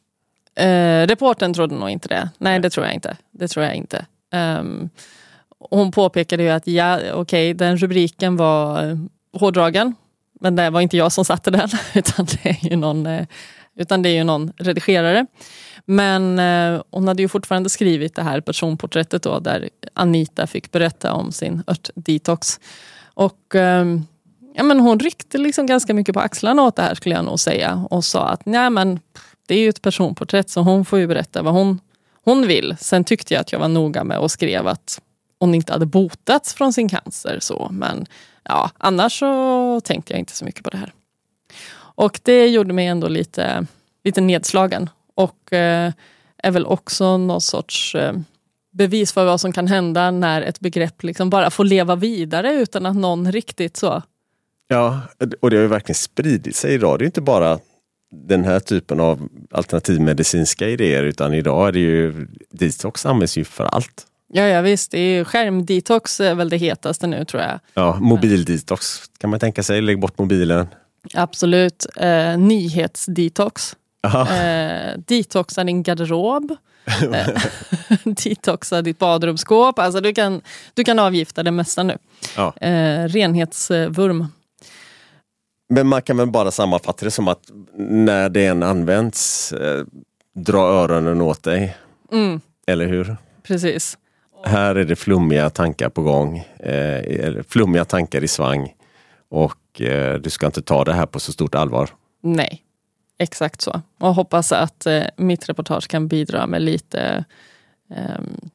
Eh, 0.54 1.06
reporten 1.06 1.54
trodde 1.54 1.74
nog 1.74 1.90
inte 1.90 2.08
det. 2.08 2.30
Nej, 2.38 2.60
det 2.60 2.70
tror 2.70 2.86
jag 2.86 2.94
inte. 2.94 3.16
Det 3.30 3.48
tror 3.48 3.64
jag 3.64 3.74
inte. 3.74 4.06
Ehm, 4.32 4.88
hon 5.70 5.92
påpekade 5.92 6.42
ju 6.42 6.48
att 6.50 6.66
ja, 6.66 7.00
okej, 7.12 7.54
den 7.54 7.76
rubriken 7.76 8.36
var 8.36 8.90
eh, 8.90 8.96
hårdragen. 9.32 9.94
Men 10.40 10.56
det 10.56 10.70
var 10.70 10.80
inte 10.80 10.96
jag 10.96 11.12
som 11.12 11.24
satte 11.24 11.50
den, 11.50 11.68
utan 11.94 12.26
det 12.26 12.46
är 12.50 12.70
ju 12.70 12.76
någon, 12.76 13.06
eh, 13.06 13.26
utan 13.76 14.02
det 14.02 14.08
är 14.08 14.14
ju 14.14 14.24
någon 14.24 14.52
redigerare. 14.56 15.26
Men 15.84 16.38
eh, 16.38 16.82
hon 16.90 17.08
hade 17.08 17.22
ju 17.22 17.28
fortfarande 17.28 17.68
skrivit 17.68 18.14
det 18.14 18.22
här 18.22 18.40
personporträttet 18.40 19.22
då, 19.22 19.38
där 19.38 19.68
Anita 19.94 20.46
fick 20.46 20.70
berätta 20.70 21.12
om 21.12 21.32
sin 21.32 21.62
örtdetox. 21.66 22.60
Och 23.14 23.54
eh, 23.54 23.86
ja, 24.54 24.62
men 24.62 24.80
hon 24.80 25.00
ryckte 25.00 25.38
liksom 25.38 25.66
ganska 25.66 25.94
mycket 25.94 26.14
på 26.14 26.20
axlarna 26.20 26.62
åt 26.62 26.76
det 26.76 26.82
här 26.82 26.94
skulle 26.94 27.14
jag 27.14 27.24
nog 27.24 27.40
säga 27.40 27.86
och 27.90 28.04
sa 28.04 28.28
att 28.28 28.46
nej 28.46 28.70
men 28.70 29.00
det 29.46 29.54
är 29.54 29.58
ju 29.58 29.68
ett 29.68 29.82
personporträtt 29.82 30.50
så 30.50 30.60
hon 30.60 30.84
får 30.84 30.98
ju 30.98 31.06
berätta 31.06 31.42
vad 31.42 31.54
hon, 31.54 31.80
hon 32.24 32.46
vill. 32.46 32.76
Sen 32.80 33.04
tyckte 33.04 33.34
jag 33.34 33.40
att 33.40 33.52
jag 33.52 33.58
var 33.58 33.68
noga 33.68 34.04
med 34.04 34.18
och 34.18 34.30
skrev 34.30 34.68
att 34.68 35.00
hon 35.40 35.54
inte 35.54 35.72
hade 35.72 35.86
botats 35.86 36.54
från 36.54 36.72
sin 36.72 36.88
cancer. 36.88 37.38
Så. 37.40 37.68
Men 37.70 38.06
ja, 38.44 38.70
annars 38.78 39.18
så 39.18 39.80
tänkte 39.80 40.12
jag 40.12 40.18
inte 40.18 40.36
så 40.36 40.44
mycket 40.44 40.64
på 40.64 40.70
det 40.70 40.76
här. 40.76 40.92
Och 41.94 42.20
det 42.22 42.46
gjorde 42.46 42.72
mig 42.72 42.86
ändå 42.86 43.08
lite, 43.08 43.66
lite 44.04 44.20
nedslagen. 44.20 44.90
Och 45.14 45.52
eh, 45.52 45.92
är 46.38 46.50
väl 46.50 46.66
också 46.66 47.16
någon 47.16 47.40
sorts 47.40 47.94
eh, 47.94 48.12
bevis 48.72 49.12
för 49.12 49.24
vad 49.24 49.40
som 49.40 49.52
kan 49.52 49.66
hända 49.66 50.10
när 50.10 50.42
ett 50.42 50.60
begrepp 50.60 51.02
liksom 51.02 51.30
bara 51.30 51.50
får 51.50 51.64
leva 51.64 51.96
vidare 51.96 52.52
utan 52.52 52.86
att 52.86 52.96
någon 52.96 53.32
riktigt 53.32 53.76
så 53.76 54.02
Ja, 54.68 55.00
och 55.40 55.50
det 55.50 55.56
har 55.56 55.62
ju 55.62 55.68
verkligen 55.68 55.94
spridit 55.94 56.56
sig 56.56 56.74
idag. 56.74 56.98
Det 56.98 57.04
är 57.04 57.06
inte 57.06 57.20
bara 57.20 57.58
den 58.12 58.44
här 58.44 58.60
typen 58.60 59.00
av 59.00 59.28
alternativmedicinska 59.50 60.68
idéer 60.68 61.02
utan 61.02 61.34
idag 61.34 61.68
är 61.68 61.72
det 61.72 61.78
ju 61.78 62.26
detox 62.50 63.06
används 63.06 63.38
ju 63.38 63.44
för 63.44 63.64
allt. 63.64 64.06
Ja, 64.32 64.42
ja 64.42 64.60
visst, 64.60 64.90
det 64.90 64.98
är 64.98 65.16
ju 65.16 65.24
skärmdetox 65.24 66.20
är 66.20 66.34
väl 66.34 66.48
det 66.48 66.56
hetaste 66.56 67.06
nu 67.06 67.24
tror 67.24 67.42
jag. 67.42 67.60
Ja, 67.74 67.98
mobildetox 68.00 69.02
kan 69.18 69.30
man 69.30 69.40
tänka 69.40 69.62
sig. 69.62 69.80
Lägg 69.80 70.00
bort 70.00 70.18
mobilen. 70.18 70.66
Absolut. 71.14 71.86
Eh, 71.96 72.38
nyhetsdetox. 72.38 73.76
Eh, 74.04 74.98
detoxa 75.06 75.64
din 75.64 75.82
garderob. 75.82 76.56
Eh, 77.14 77.28
detoxa 78.04 78.82
ditt 78.82 78.98
badrumsskåp. 78.98 79.78
Alltså 79.78 80.00
du 80.00 80.14
kan, 80.14 80.40
du 80.74 80.84
kan 80.84 80.98
avgifta 80.98 81.42
det 81.42 81.50
mesta 81.50 81.82
nu. 81.82 81.98
Ja. 82.36 82.54
Eh, 82.60 83.08
renhetsvurm. 83.08 84.26
Men 85.68 85.86
man 85.86 86.02
kan 86.02 86.16
väl 86.16 86.30
bara 86.30 86.50
sammanfatta 86.50 87.04
det 87.04 87.10
som 87.10 87.28
att 87.28 87.50
när 87.78 88.28
det 88.28 88.46
än 88.46 88.62
används, 88.62 89.52
eh, 89.52 89.84
dra 90.34 90.58
öronen 90.58 91.20
åt 91.20 91.42
dig. 91.42 91.76
Mm, 92.12 92.40
Eller 92.66 92.86
hur? 92.86 93.16
precis. 93.42 93.98
Här 94.44 94.74
är 94.74 94.84
det 94.84 94.96
flummiga 94.96 95.50
tankar 95.50 95.88
på 95.88 96.02
gång. 96.02 96.38
Eh, 96.38 97.34
flummiga 97.48 97.84
tankar 97.84 98.24
i 98.24 98.28
svang. 98.28 98.74
Och 99.30 99.54
eh, 99.80 100.14
du 100.14 100.30
ska 100.30 100.46
inte 100.46 100.62
ta 100.62 100.84
det 100.84 100.92
här 100.92 101.06
på 101.06 101.20
så 101.20 101.32
stort 101.32 101.54
allvar. 101.54 101.90
Nej, 102.20 102.62
exakt 103.18 103.60
så. 103.60 103.82
Och 103.98 104.14
hoppas 104.14 104.52
att 104.52 104.86
eh, 104.86 105.02
mitt 105.16 105.48
reportage 105.48 105.88
kan 105.88 106.08
bidra 106.08 106.46
med 106.46 106.62
lite 106.62 107.24
ehm, 107.90 108.50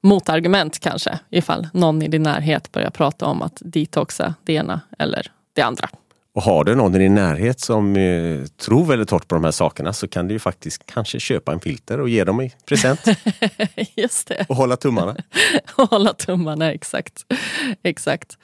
motargument 0.00 0.78
kanske. 0.78 1.18
Ifall 1.30 1.68
någon 1.72 2.02
i 2.02 2.08
din 2.08 2.22
närhet 2.22 2.72
börjar 2.72 2.90
prata 2.90 3.26
om 3.26 3.42
att 3.42 3.62
detoxa 3.64 4.34
det 4.44 4.52
ena 4.52 4.80
eller 4.98 5.32
det 5.52 5.62
andra. 5.62 5.88
Och 6.32 6.42
har 6.42 6.64
du 6.64 6.74
någon 6.74 6.94
i 6.94 6.98
din 6.98 7.14
närhet 7.14 7.60
som 7.60 7.96
eh, 7.96 8.44
tror 8.44 8.84
väldigt 8.86 9.10
hårt 9.10 9.28
på 9.28 9.34
de 9.34 9.44
här 9.44 9.50
sakerna 9.50 9.92
så 9.92 10.08
kan 10.08 10.28
du 10.28 10.34
ju 10.34 10.38
faktiskt 10.38 10.86
kanske 10.86 11.20
köpa 11.20 11.52
en 11.52 11.60
filter 11.60 12.00
och 12.00 12.08
ge 12.08 12.24
dem 12.24 12.40
i 12.40 12.52
present 12.64 13.00
Just 13.96 14.28
det. 14.28 14.46
och 14.48 14.56
hålla 14.56 14.76
tummarna. 14.76 15.16
Hålla 15.76 16.12
tummarna, 16.12 16.72
exakt. 16.72 17.24
exakt. 17.82 18.38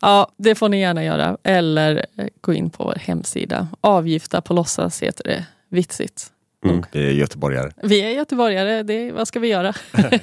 Ja, 0.00 0.32
det 0.38 0.54
får 0.54 0.68
ni 0.68 0.80
gärna 0.80 1.04
göra. 1.04 1.36
Eller 1.44 2.06
eh, 2.16 2.26
gå 2.40 2.52
in 2.52 2.70
på 2.70 2.84
vår 2.84 2.98
hemsida. 3.00 3.68
Avgifta 3.80 4.40
på 4.40 4.54
låtsas 4.54 5.02
heter 5.02 5.24
det. 5.24 5.46
Vitsigt. 5.70 6.26
Mm, 6.64 6.82
vi 6.92 7.06
är 7.06 7.10
göteborgare. 7.10 7.70
Vi 7.82 8.00
är 8.00 8.10
göteborgare, 8.10 8.82
det, 8.82 9.12
vad 9.12 9.28
ska 9.28 9.40
vi 9.40 9.48
göra? 9.48 9.74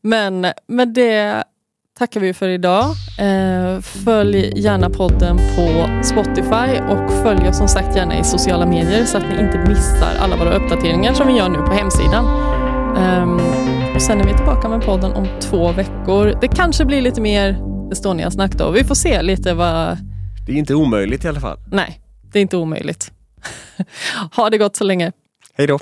Men 0.00 0.46
med 0.66 0.88
det 0.88 1.44
tackar 1.98 2.20
vi 2.20 2.34
för 2.34 2.48
idag. 2.48 2.84
Eh, 3.18 3.80
följ 3.80 4.52
gärna 4.56 4.90
podden 4.90 5.36
på 5.36 6.00
Spotify 6.04 6.80
och 6.88 7.12
följ 7.22 7.48
oss 7.48 7.58
som 7.58 7.68
sagt 7.68 7.96
gärna 7.96 8.18
i 8.18 8.24
sociala 8.24 8.66
medier 8.66 9.04
så 9.04 9.18
att 9.18 9.28
ni 9.28 9.40
inte 9.40 9.58
missar 9.68 10.14
alla 10.20 10.36
våra 10.36 10.56
uppdateringar 10.56 11.14
som 11.14 11.26
vi 11.26 11.32
gör 11.32 11.48
nu 11.48 11.58
på 11.58 11.72
hemsidan. 11.72 12.24
Ehm, 12.96 13.36
och 13.94 14.02
sen 14.02 14.20
är 14.20 14.24
vi 14.24 14.34
tillbaka 14.34 14.68
med 14.68 14.82
podden 14.82 15.12
om 15.12 15.26
två 15.40 15.72
veckor. 15.72 16.38
Det 16.40 16.48
kanske 16.48 16.84
blir 16.84 17.02
lite 17.02 17.20
mer 17.20 17.58
Estonia-snack 17.92 18.52
då. 18.52 18.70
Vi 18.70 18.84
får 18.84 18.94
se 18.94 19.22
lite 19.22 19.54
vad... 19.54 19.98
Det 20.46 20.52
är 20.52 20.56
inte 20.56 20.74
omöjligt 20.74 21.24
i 21.24 21.28
alla 21.28 21.40
fall. 21.40 21.58
Nej, 21.72 22.00
det 22.32 22.38
är 22.38 22.42
inte 22.42 22.56
omöjligt. 22.56 23.12
ha 24.36 24.50
det 24.50 24.58
gott 24.58 24.76
så 24.76 24.84
länge. 24.84 25.12
Hej 25.56 25.66
då! 25.66 25.78